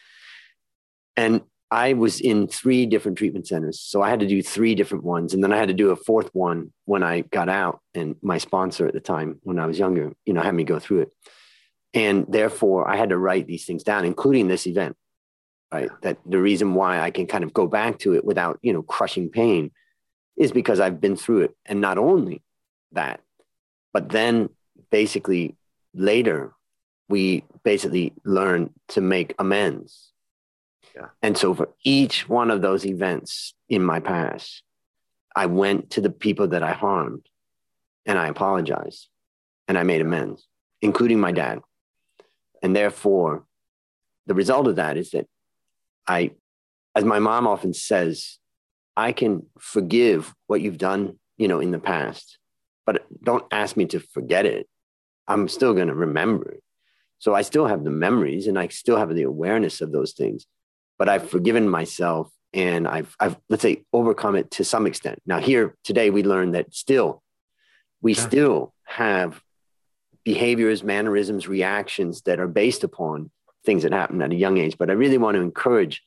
And 1.16 1.42
i 1.70 1.92
was 1.92 2.20
in 2.20 2.46
three 2.46 2.86
different 2.86 3.18
treatment 3.18 3.46
centers 3.46 3.80
so 3.80 4.02
i 4.02 4.10
had 4.10 4.20
to 4.20 4.26
do 4.26 4.42
three 4.42 4.74
different 4.74 5.04
ones 5.04 5.34
and 5.34 5.42
then 5.42 5.52
i 5.52 5.56
had 5.56 5.68
to 5.68 5.74
do 5.74 5.90
a 5.90 5.96
fourth 5.96 6.30
one 6.32 6.72
when 6.84 7.02
i 7.02 7.20
got 7.20 7.48
out 7.48 7.80
and 7.94 8.16
my 8.22 8.38
sponsor 8.38 8.86
at 8.86 8.94
the 8.94 9.00
time 9.00 9.38
when 9.42 9.58
i 9.58 9.66
was 9.66 9.78
younger 9.78 10.12
you 10.24 10.32
know 10.32 10.42
had 10.42 10.54
me 10.54 10.64
go 10.64 10.78
through 10.78 11.00
it 11.00 11.10
and 11.94 12.26
therefore 12.28 12.88
i 12.88 12.96
had 12.96 13.10
to 13.10 13.18
write 13.18 13.46
these 13.46 13.64
things 13.64 13.82
down 13.82 14.04
including 14.04 14.48
this 14.48 14.66
event 14.66 14.96
right 15.72 15.90
that 16.02 16.18
the 16.26 16.40
reason 16.40 16.74
why 16.74 17.00
i 17.00 17.10
can 17.10 17.26
kind 17.26 17.44
of 17.44 17.52
go 17.52 17.66
back 17.66 17.98
to 17.98 18.14
it 18.14 18.24
without 18.24 18.58
you 18.62 18.72
know 18.72 18.82
crushing 18.82 19.28
pain 19.28 19.70
is 20.38 20.52
because 20.52 20.80
I've 20.80 21.00
been 21.00 21.16
through 21.16 21.42
it. 21.42 21.56
And 21.66 21.80
not 21.80 21.98
only 21.98 22.42
that, 22.92 23.20
but 23.92 24.08
then 24.08 24.48
basically 24.90 25.56
later, 25.92 26.52
we 27.08 27.44
basically 27.64 28.14
learn 28.24 28.70
to 28.88 29.00
make 29.00 29.34
amends. 29.38 30.12
Yeah. 30.94 31.08
And 31.22 31.36
so 31.36 31.54
for 31.54 31.68
each 31.84 32.28
one 32.28 32.50
of 32.50 32.62
those 32.62 32.84
events 32.84 33.54
in 33.68 33.82
my 33.82 34.00
past, 34.00 34.62
I 35.34 35.46
went 35.46 35.90
to 35.90 36.00
the 36.00 36.10
people 36.10 36.48
that 36.48 36.62
I 36.62 36.72
harmed 36.72 37.28
and 38.06 38.18
I 38.18 38.28
apologized 38.28 39.08
and 39.68 39.78
I 39.78 39.82
made 39.82 40.00
amends, 40.00 40.46
including 40.80 41.20
my 41.20 41.32
dad. 41.32 41.60
And 42.62 42.74
therefore, 42.74 43.44
the 44.26 44.34
result 44.34 44.66
of 44.66 44.76
that 44.76 44.96
is 44.96 45.10
that 45.10 45.26
I, 46.06 46.32
as 46.94 47.04
my 47.04 47.18
mom 47.18 47.46
often 47.46 47.74
says, 47.74 48.38
I 48.96 49.12
can 49.12 49.46
forgive 49.60 50.34
what 50.48 50.60
you've 50.60 50.78
done, 50.78 51.18
you 51.36 51.46
know, 51.46 51.60
in 51.60 51.70
the 51.70 51.78
past, 51.78 52.38
but 52.84 53.06
don't 53.22 53.44
ask 53.52 53.76
me 53.76 53.86
to 53.86 54.00
forget 54.00 54.44
it. 54.44 54.68
I'm 55.28 55.46
still 55.46 55.74
going 55.74 55.88
to 55.88 55.94
remember 55.94 56.50
it. 56.50 56.62
So 57.18 57.34
I 57.34 57.42
still 57.42 57.66
have 57.66 57.84
the 57.84 57.90
memories 57.90 58.46
and 58.46 58.58
I 58.58 58.68
still 58.68 58.96
have 58.96 59.14
the 59.14 59.22
awareness 59.22 59.80
of 59.80 59.92
those 59.92 60.12
things, 60.12 60.46
but 60.98 61.08
I've 61.08 61.28
forgiven 61.28 61.68
myself 61.68 62.30
and 62.52 62.88
I've, 62.88 63.14
I've 63.20 63.36
let's 63.48 63.62
say, 63.62 63.84
overcome 63.92 64.36
it 64.36 64.50
to 64.52 64.64
some 64.64 64.86
extent. 64.86 65.20
Now, 65.26 65.38
here 65.38 65.74
today, 65.84 66.10
we 66.10 66.22
learned 66.22 66.54
that 66.54 66.74
still, 66.74 67.22
we 68.00 68.14
yeah. 68.14 68.26
still 68.26 68.74
have 68.84 69.42
behaviors, 70.24 70.82
mannerisms, 70.82 71.48
reactions 71.48 72.22
that 72.22 72.40
are 72.40 72.48
based 72.48 72.84
upon 72.84 73.30
things 73.64 73.82
that 73.82 73.92
happen 73.92 74.22
at 74.22 74.32
a 74.32 74.36
young 74.36 74.58
age. 74.58 74.76
But 74.78 74.90
I 74.90 74.94
really 74.94 75.18
want 75.18 75.36
to 75.36 75.42
encourage 75.42 76.02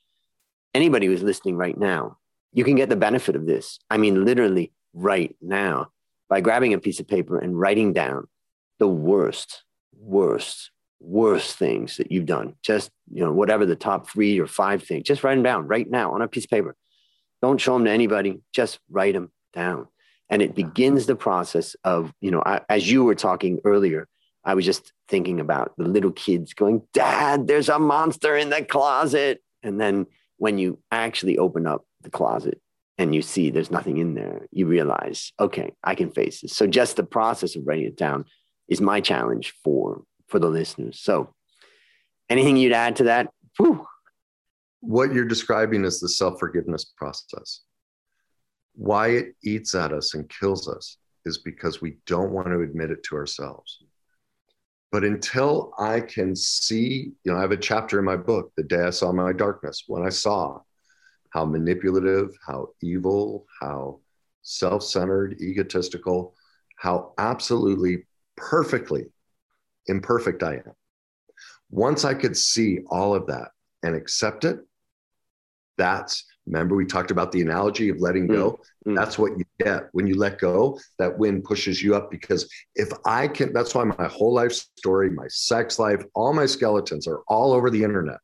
anybody 0.74 1.08
who's 1.08 1.24
listening 1.24 1.58
right 1.58 1.78
now 1.78 2.18
you 2.54 2.64
can 2.64 2.76
get 2.76 2.90
the 2.90 2.96
benefit 2.96 3.36
of 3.36 3.46
this. 3.46 3.80
I 3.90 3.98
mean, 3.98 4.26
literally 4.26 4.72
right 4.94 5.36
now 5.42 5.92
by 6.30 6.42
grabbing 6.42 6.74
a 6.74 6.80
piece 6.80 7.00
of 7.00 7.08
paper 7.08 7.38
and 7.40 7.60
writing 7.60 7.94
down 7.94 8.28
the 8.80 8.88
worst, 8.88 9.64
worst, 9.98 10.72
worst 11.02 11.58
things 11.58 11.98
that 11.98 12.12
you've 12.12 12.26
done. 12.26 12.56
Just, 12.64 12.92
you 13.12 13.24
know, 13.24 13.34
whatever 13.34 13.66
the 13.66 13.76
top 13.76 14.10
three 14.10 14.40
or 14.40 14.48
five 14.48 14.84
things, 14.84 15.04
just 15.04 15.24
write 15.24 15.36
them 15.36 15.44
down 15.44 15.68
right 15.68 15.90
now 15.90 16.14
on 16.14 16.22
a 16.22 16.28
piece 16.28 16.46
of 16.46 16.50
paper. 16.50 16.76
Don't 17.42 17.60
show 17.60 17.74
them 17.74 17.86
to 17.86 17.92
anybody, 17.92 18.40
just 18.54 18.80
write 18.90 19.14
them 19.14 19.32
down. 19.54 19.88
And 20.30 20.42
it 20.42 20.56
begins 20.56 21.08
the 21.08 21.16
process 21.16 21.76
of, 21.84 22.14
you 22.22 22.32
know, 22.32 22.42
I, 22.46 22.62
as 22.70 22.90
you 22.90 23.04
were 23.04 23.16
talking 23.16 23.60
earlier, 23.66 24.08
I 24.46 24.54
was 24.54 24.66
just 24.66 24.94
thinking 25.08 25.40
about 25.40 25.74
the 25.78 25.88
little 25.88 26.12
kids 26.12 26.54
going, 26.54 26.84
Dad, 26.94 27.48
there's 27.48 27.70
a 27.70 27.80
monster 27.80 28.36
in 28.36 28.50
the 28.50 28.64
closet. 28.64 29.42
And 29.62 29.80
then 29.80 30.08
when 30.38 30.58
you 30.58 30.80
actually 30.92 31.38
open 31.38 31.68
up 31.68 31.86
the 32.02 32.10
closet 32.10 32.62
and 32.98 33.14
you 33.14 33.22
see 33.22 33.50
there's 33.50 33.72
nothing 33.72 33.98
in 33.98 34.14
there, 34.14 34.48
you 34.52 34.68
realize, 34.68 35.34
okay, 35.40 35.74
I 35.84 35.96
can 35.96 36.12
face 36.12 36.42
this. 36.42 36.54
So 36.54 36.66
just 36.66 36.96
the 36.96 37.04
process 37.04 37.56
of 37.56 37.64
writing 37.66 37.86
it 37.86 37.98
down 37.98 38.26
is 38.70 38.80
my 38.80 39.02
challenge 39.02 39.54
for 39.64 40.04
for 40.32 40.40
the 40.40 40.50
listeners. 40.50 41.00
So 41.00 41.34
anything 42.30 42.58
you'd 42.58 42.72
add 42.72 42.96
to 42.96 43.04
that? 43.04 43.30
Whew. 43.58 43.86
What 44.80 45.14
you're 45.14 45.26
describing 45.26 45.86
is 45.86 46.00
the 46.00 46.10
self-forgiveness 46.10 46.86
process. 46.98 47.62
Why 48.74 49.10
it 49.10 49.36
eats 49.44 49.76
at 49.76 49.92
us 49.94 50.16
and 50.16 50.28
kills 50.30 50.68
us 50.68 50.98
is 51.26 51.38
because 51.38 51.82
we 51.82 51.98
don't 52.08 52.32
want 52.32 52.48
to 52.48 52.62
admit 52.62 52.90
it 52.90 53.04
to 53.04 53.16
ourselves. 53.16 53.84
But 54.92 55.04
until 55.04 55.74
I 55.78 56.00
can 56.00 56.36
see, 56.36 57.12
you 57.24 57.32
know, 57.32 57.38
I 57.38 57.42
have 57.42 57.52
a 57.52 57.58
chapter 57.58 58.00
in 58.00 58.06
my 58.06 58.18
book, 58.18 58.52
The 58.58 58.64
Day 58.64 58.82
I 58.82 58.90
Saw 58.90 59.12
My 59.12 59.34
Darkness, 59.34 59.84
when 59.88 60.04
I 60.04 60.10
saw 60.10 60.62
how 61.30 61.46
manipulative, 61.46 62.30
how 62.46 62.70
evil, 62.82 63.46
how 63.62 64.00
self 64.42 64.84
centered, 64.84 65.40
egotistical, 65.40 66.34
how 66.78 67.14
absolutely 67.18 68.06
perfectly 68.36 69.06
imperfect 69.92 70.42
I 70.42 70.56
am. 70.56 70.74
Once 71.70 72.04
I 72.04 72.14
could 72.14 72.36
see 72.36 72.80
all 72.90 73.14
of 73.14 73.28
that 73.28 73.50
and 73.84 73.96
accept 73.96 74.44
it, 74.46 74.60
that's 75.78 76.26
remember 76.46 76.76
we 76.76 76.86
talked 76.86 77.12
about 77.12 77.32
the 77.32 77.42
analogy 77.42 77.90
of 77.90 78.00
letting 78.00 78.28
go. 78.28 78.60
Mm-hmm. 78.86 78.96
That's 78.96 79.20
what 79.20 79.38
you 79.38 79.46
get 79.60 79.90
when 79.92 80.08
you 80.08 80.16
let 80.16 80.40
go. 80.40 80.80
That 80.98 81.18
wind 81.18 81.44
pushes 81.44 81.82
you 81.82 81.96
up 81.96 82.10
because 82.10 82.52
if 82.76 82.90
I 83.06 83.28
can, 83.28 83.54
that's 83.54 83.76
why 83.76 83.84
my 83.84 84.08
whole 84.08 84.34
life 84.34 84.52
story, 84.52 85.12
my 85.12 85.28
sex 85.30 85.78
life, 85.78 86.04
all 86.16 86.34
my 86.34 86.48
skeletons 86.48 87.08
are 87.08 87.22
all 87.28 87.54
over 87.54 87.70
the 87.70 87.84
internet 87.84 88.18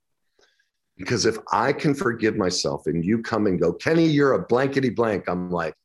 because 0.97 1.25
if 1.25 1.38
I 1.51 1.73
can 1.73 1.93
forgive 1.93 2.36
myself 2.36 2.88
and 2.88 3.06
you 3.06 3.21
come 3.21 3.45
and 3.45 3.60
go, 3.60 3.71
Kenny, 3.71 4.08
you're 4.08 4.34
a 4.34 4.45
blankety 4.45 4.89
blank, 4.89 5.25
I'm 5.27 5.51
like, 5.51 5.75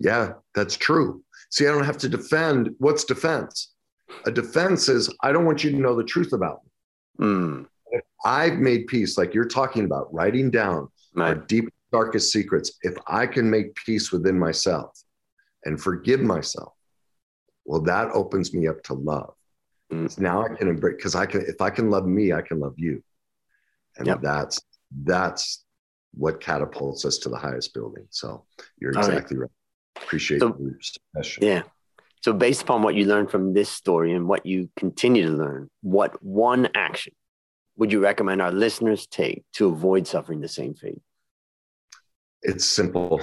yeah, 0.00 0.32
that's 0.54 0.76
true. 0.76 1.22
See, 1.50 1.66
I 1.66 1.70
don't 1.70 1.84
have 1.84 1.98
to 1.98 2.08
defend. 2.08 2.74
What's 2.78 3.04
defense? 3.04 3.71
A 4.26 4.30
defense 4.30 4.88
is 4.88 5.14
I 5.22 5.32
don't 5.32 5.44
want 5.44 5.64
you 5.64 5.70
to 5.70 5.76
know 5.76 5.96
the 5.96 6.04
truth 6.04 6.32
about 6.32 6.60
me. 7.18 7.26
Mm, 7.26 7.66
I've 8.24 8.58
made 8.58 8.86
peace, 8.86 9.18
like 9.18 9.34
you're 9.34 9.44
talking 9.44 9.84
about, 9.84 10.12
writing 10.14 10.50
down 10.50 10.88
my 11.14 11.32
right. 11.32 11.48
deep, 11.48 11.68
darkest 11.92 12.32
secrets. 12.32 12.72
If 12.82 12.94
I 13.06 13.26
can 13.26 13.50
make 13.50 13.74
peace 13.74 14.12
within 14.12 14.38
myself 14.38 14.98
and 15.64 15.80
forgive 15.80 16.20
myself, 16.20 16.72
well, 17.64 17.80
that 17.82 18.10
opens 18.12 18.54
me 18.54 18.66
up 18.68 18.82
to 18.84 18.94
love. 18.94 19.34
Mm. 19.92 20.18
Now 20.18 20.42
I 20.42 20.54
can 20.54 20.68
embrace 20.68 20.96
because 20.96 21.14
I 21.14 21.26
can. 21.26 21.42
If 21.42 21.60
I 21.60 21.70
can 21.70 21.90
love 21.90 22.06
me, 22.06 22.32
I 22.32 22.40
can 22.40 22.58
love 22.58 22.74
you, 22.76 23.02
and 23.98 24.06
Yep. 24.06 24.22
that's 24.22 24.60
that's 25.04 25.64
what 26.14 26.40
catapults 26.40 27.04
us 27.04 27.18
to 27.18 27.28
the 27.28 27.36
highest 27.36 27.72
building. 27.74 28.06
So 28.10 28.44
you're 28.78 28.96
All 28.96 29.02
right. 29.02 29.12
exactly 29.12 29.38
right. 29.38 29.50
Appreciate 29.96 30.40
So- 30.40 30.56
your 30.58 30.78
suggestion. 30.80 31.44
Yeah. 31.44 31.62
So, 32.22 32.32
based 32.32 32.62
upon 32.62 32.82
what 32.82 32.94
you 32.94 33.04
learned 33.06 33.32
from 33.32 33.52
this 33.52 33.68
story 33.68 34.12
and 34.12 34.28
what 34.28 34.46
you 34.46 34.70
continue 34.76 35.26
to 35.26 35.32
learn, 35.32 35.68
what 35.80 36.22
one 36.22 36.68
action 36.74 37.14
would 37.76 37.90
you 37.90 38.00
recommend 38.00 38.40
our 38.40 38.52
listeners 38.52 39.08
take 39.08 39.44
to 39.54 39.66
avoid 39.68 40.06
suffering 40.06 40.40
the 40.40 40.48
same 40.48 40.74
fate? 40.74 41.02
It's 42.42 42.64
simple. 42.64 43.20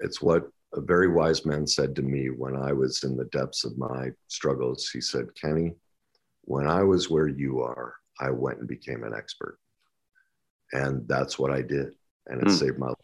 It's 0.00 0.20
what 0.20 0.48
a 0.74 0.82
very 0.82 1.08
wise 1.08 1.46
man 1.46 1.66
said 1.66 1.96
to 1.96 2.02
me 2.02 2.28
when 2.28 2.54
I 2.56 2.72
was 2.74 3.04
in 3.04 3.16
the 3.16 3.24
depths 3.26 3.64
of 3.64 3.78
my 3.78 4.10
struggles. 4.28 4.90
He 4.90 5.00
said, 5.00 5.26
Kenny, 5.34 5.72
when 6.42 6.66
I 6.66 6.82
was 6.82 7.08
where 7.08 7.28
you 7.28 7.60
are, 7.60 7.94
I 8.20 8.30
went 8.30 8.58
and 8.58 8.68
became 8.68 9.02
an 9.04 9.14
expert. 9.16 9.58
And 10.72 11.08
that's 11.08 11.38
what 11.38 11.50
I 11.50 11.62
did. 11.62 11.94
And 12.26 12.42
it 12.42 12.48
Mm. 12.48 12.58
saved 12.58 12.78
my 12.78 12.88
life. 12.88 12.96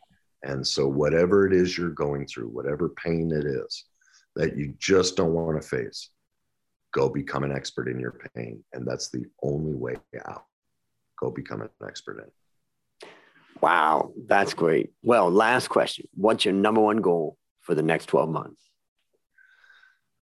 And 0.42 0.66
so, 0.66 0.86
whatever 0.86 1.46
it 1.46 1.54
is 1.54 1.78
you're 1.78 1.90
going 1.90 2.26
through, 2.26 2.48
whatever 2.48 2.90
pain 2.90 3.32
it 3.32 3.46
is 3.46 3.84
that 4.36 4.56
you 4.56 4.74
just 4.78 5.16
don't 5.16 5.32
want 5.32 5.60
to 5.60 5.66
face, 5.66 6.10
go 6.92 7.08
become 7.08 7.44
an 7.44 7.52
expert 7.52 7.88
in 7.88 7.98
your 7.98 8.20
pain. 8.34 8.62
And 8.72 8.86
that's 8.86 9.10
the 9.10 9.24
only 9.42 9.74
way 9.74 9.96
out. 10.26 10.44
Go 11.18 11.30
become 11.30 11.62
an 11.62 11.70
expert 11.86 12.18
in 12.18 12.24
it. 12.24 13.08
Wow, 13.60 14.12
that's 14.26 14.54
great. 14.54 14.92
Well, 15.02 15.30
last 15.30 15.68
question 15.68 16.06
What's 16.14 16.44
your 16.44 16.54
number 16.54 16.80
one 16.80 16.98
goal 16.98 17.36
for 17.60 17.74
the 17.74 17.82
next 17.82 18.06
12 18.06 18.30
months? 18.30 18.68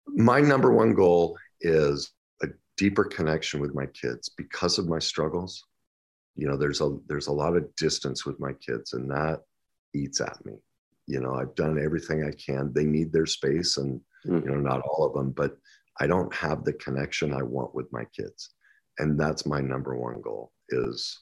my 0.08 0.40
number 0.40 0.72
one 0.72 0.94
goal 0.94 1.38
is 1.62 2.12
a 2.42 2.48
deeper 2.78 3.04
connection 3.04 3.60
with 3.60 3.74
my 3.74 3.86
kids 3.88 4.30
because 4.38 4.78
of 4.78 4.88
my 4.88 5.00
struggles 5.00 5.66
you 6.36 6.48
know 6.48 6.58
there's 6.58 6.82
a 6.82 6.98
there's 7.08 7.28
a 7.28 7.32
lot 7.32 7.56
of 7.56 7.76
distance 7.76 8.26
with 8.26 8.40
my 8.40 8.54
kids 8.54 8.94
and 8.94 9.10
that 9.10 9.42
eats 9.94 10.22
at 10.22 10.38
me 10.46 10.54
you 11.08 11.20
know 11.20 11.34
i've 11.36 11.54
done 11.56 11.78
everything 11.84 12.24
i 12.24 12.32
can. 12.32 12.72
They 12.74 12.86
need 12.86 13.12
their 13.12 13.26
space 13.26 13.78
and 13.78 14.00
Mm. 14.26 14.46
you 14.46 14.52
know 14.52 14.62
not 14.62 14.80
all 14.88 15.06
of 15.06 15.14
them 15.14 15.32
but 15.32 15.58
i 16.00 16.08
don't 16.08 16.34
have 16.34 16.64
the 16.64 16.72
connection 16.72 17.34
i 17.34 17.44
want 17.44 17.76
with 17.76 17.92
my 17.92 18.06
kids. 18.18 18.52
And 19.00 19.20
that's 19.20 19.46
my 19.46 19.60
number 19.60 19.98
one 19.98 20.22
goal 20.22 20.54
is 20.70 21.20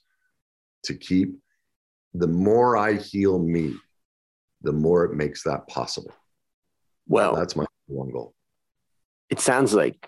to 0.84 0.94
keep 0.94 1.30
the 2.14 2.28
more 2.28 2.78
i 2.78 2.94
heal 2.94 3.40
me 3.40 3.74
the 4.62 4.72
more 4.72 5.04
it 5.06 5.16
makes 5.16 5.42
that 5.46 5.68
possible. 5.68 6.14
Well, 7.08 7.34
that's 7.36 7.56
my 7.56 7.66
one 7.88 8.12
goal. 8.12 8.36
it 9.32 9.40
sounds 9.40 9.74
like 9.74 10.08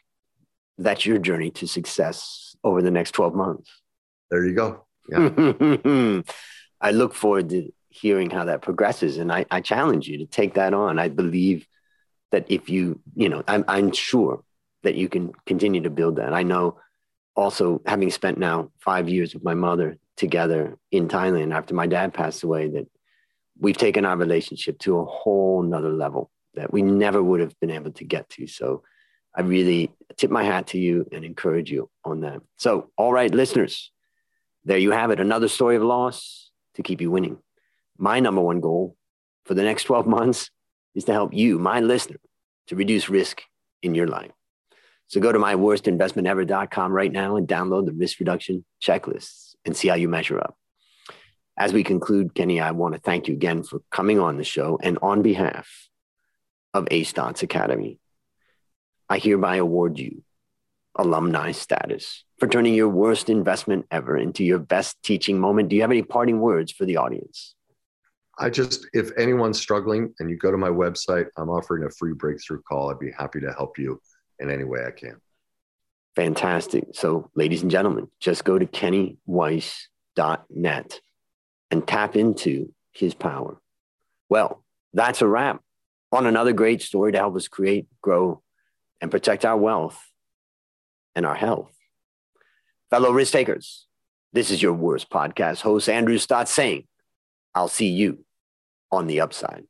that's 0.77 1.03
your 1.07 1.17
journey 1.17 1.49
to 1.51 1.65
success 1.67 2.55
over 2.63 2.83
the 2.83 2.91
next 2.91 3.11
12 3.13 3.33
months. 3.33 3.69
there 4.29 4.45
you 4.45 4.53
go. 4.53 4.85
Yeah. 5.09 6.21
I 6.87 6.91
look 6.91 7.15
forward 7.15 7.49
to 7.49 7.71
hearing 7.93 8.29
how 8.29 8.45
that 8.45 8.61
progresses. 8.61 9.17
And 9.17 9.31
I, 9.31 9.45
I 9.51 9.61
challenge 9.61 10.07
you 10.07 10.17
to 10.19 10.25
take 10.25 10.55
that 10.55 10.73
on. 10.73 10.99
I 10.99 11.09
believe 11.09 11.67
that 12.31 12.45
if 12.49 12.69
you, 12.69 12.99
you 13.15 13.29
know, 13.29 13.43
I'm, 13.47 13.63
I'm 13.67 13.91
sure 13.91 14.43
that 14.81 14.95
you 14.95 15.07
can 15.07 15.31
continue 15.45 15.81
to 15.81 15.89
build 15.89 16.15
that. 16.17 16.33
I 16.33 16.43
know 16.43 16.79
also 17.35 17.81
having 17.85 18.09
spent 18.09 18.37
now 18.37 18.71
five 18.79 19.09
years 19.09 19.33
with 19.33 19.43
my 19.43 19.53
mother 19.53 19.97
together 20.17 20.77
in 20.91 21.07
Thailand 21.07 21.53
after 21.53 21.73
my 21.73 21.87
dad 21.87 22.13
passed 22.13 22.43
away, 22.43 22.69
that 22.69 22.87
we've 23.59 23.77
taken 23.77 24.05
our 24.05 24.17
relationship 24.17 24.79
to 24.79 24.97
a 24.97 25.05
whole 25.05 25.61
nother 25.61 25.91
level 25.91 26.31
that 26.55 26.71
we 26.71 26.81
never 26.81 27.21
would 27.21 27.39
have 27.39 27.59
been 27.59 27.71
able 27.71 27.91
to 27.91 28.03
get 28.03 28.29
to. 28.29 28.47
So 28.47 28.83
I 29.35 29.41
really 29.41 29.91
tip 30.17 30.29
my 30.29 30.43
hat 30.43 30.67
to 30.67 30.79
you 30.79 31.07
and 31.11 31.23
encourage 31.23 31.71
you 31.71 31.89
on 32.03 32.21
that. 32.21 32.41
So, 32.57 32.91
all 32.97 33.11
right, 33.11 33.33
listeners, 33.33 33.91
there 34.65 34.77
you 34.77 34.91
have 34.91 35.11
it. 35.11 35.19
Another 35.19 35.47
story 35.47 35.75
of 35.75 35.83
loss 35.83 36.51
to 36.75 36.83
keep 36.83 37.01
you 37.01 37.09
winning. 37.09 37.37
My 37.97 38.19
number 38.19 38.41
one 38.41 38.59
goal 38.59 38.95
for 39.45 39.53
the 39.53 39.63
next 39.63 39.83
12 39.83 40.07
months 40.07 40.49
is 40.95 41.05
to 41.05 41.13
help 41.13 41.33
you, 41.33 41.59
my 41.59 41.79
listener, 41.79 42.19
to 42.67 42.75
reduce 42.75 43.09
risk 43.09 43.41
in 43.81 43.95
your 43.95 44.07
life. 44.07 44.31
So 45.07 45.19
go 45.19 45.31
to 45.31 45.39
myworstinvestmentever.com 45.39 46.91
right 46.91 47.11
now 47.11 47.35
and 47.35 47.47
download 47.47 47.85
the 47.85 47.93
risk 47.93 48.19
reduction 48.19 48.65
checklists 48.81 49.55
and 49.65 49.75
see 49.75 49.87
how 49.87 49.95
you 49.95 50.07
measure 50.09 50.39
up. 50.39 50.55
As 51.57 51.71
we 51.71 51.83
conclude, 51.83 52.33
Kenny, 52.33 52.59
I 52.59 52.71
want 52.71 52.95
to 52.95 53.01
thank 53.01 53.27
you 53.27 53.35
again 53.35 53.63
for 53.63 53.81
coming 53.91 54.19
on 54.19 54.37
the 54.37 54.43
show 54.43 54.79
and 54.81 54.97
on 55.01 55.21
behalf 55.21 55.69
of 56.73 56.87
A 56.89 57.03
Stotz 57.03 57.43
Academy. 57.43 57.99
I 59.07 59.19
hereby 59.19 59.57
award 59.57 59.99
you 59.99 60.23
alumni 60.95 61.51
status 61.51 62.23
for 62.39 62.47
turning 62.47 62.73
your 62.73 62.89
worst 62.89 63.29
investment 63.29 63.85
ever 63.91 64.17
into 64.17 64.43
your 64.43 64.59
best 64.59 65.01
teaching 65.03 65.39
moment. 65.39 65.69
Do 65.69 65.75
you 65.75 65.81
have 65.81 65.91
any 65.91 66.03
parting 66.03 66.39
words 66.39 66.71
for 66.71 66.85
the 66.85 66.97
audience? 66.97 67.55
I 68.39 68.49
just, 68.49 68.87
if 68.93 69.11
anyone's 69.17 69.59
struggling 69.59 70.13
and 70.19 70.29
you 70.29 70.37
go 70.37 70.51
to 70.51 70.57
my 70.57 70.69
website, 70.69 71.25
I'm 71.37 71.49
offering 71.49 71.83
a 71.83 71.89
free 71.91 72.13
breakthrough 72.13 72.61
call. 72.61 72.89
I'd 72.89 72.99
be 72.99 73.11
happy 73.11 73.41
to 73.41 73.51
help 73.53 73.77
you 73.77 74.01
in 74.39 74.49
any 74.49 74.63
way 74.63 74.85
I 74.85 74.91
can. 74.91 75.19
Fantastic. 76.15 76.85
So, 76.93 77.29
ladies 77.35 77.61
and 77.61 77.69
gentlemen, 77.71 78.07
just 78.19 78.43
go 78.43 78.59
to 78.59 78.65
kennyweiss.net 78.65 80.99
and 81.71 81.87
tap 81.87 82.15
into 82.15 82.73
his 82.91 83.13
power. 83.13 83.59
Well, 84.29 84.63
that's 84.93 85.21
a 85.21 85.27
wrap 85.27 85.61
on 86.11 86.27
another 86.27 86.53
great 86.53 86.81
story 86.81 87.11
to 87.11 87.17
help 87.17 87.35
us 87.35 87.47
create, 87.47 87.87
grow, 88.01 88.41
and 89.01 89.11
protect 89.11 89.45
our 89.45 89.57
wealth 89.57 89.99
and 91.15 91.25
our 91.25 91.35
health. 91.35 91.71
Fellow 92.89 93.11
risk 93.11 93.33
takers, 93.33 93.87
this 94.33 94.51
is 94.51 94.61
your 94.61 94.73
worst 94.73 95.09
podcast 95.09 95.61
host, 95.61 95.89
Andrew 95.89 96.17
Stotz, 96.17 96.49
saying, 96.49 96.85
I'll 97.55 97.67
see 97.67 97.89
you 97.89 98.25
on 98.91 99.07
the 99.07 99.21
upside. 99.21 99.65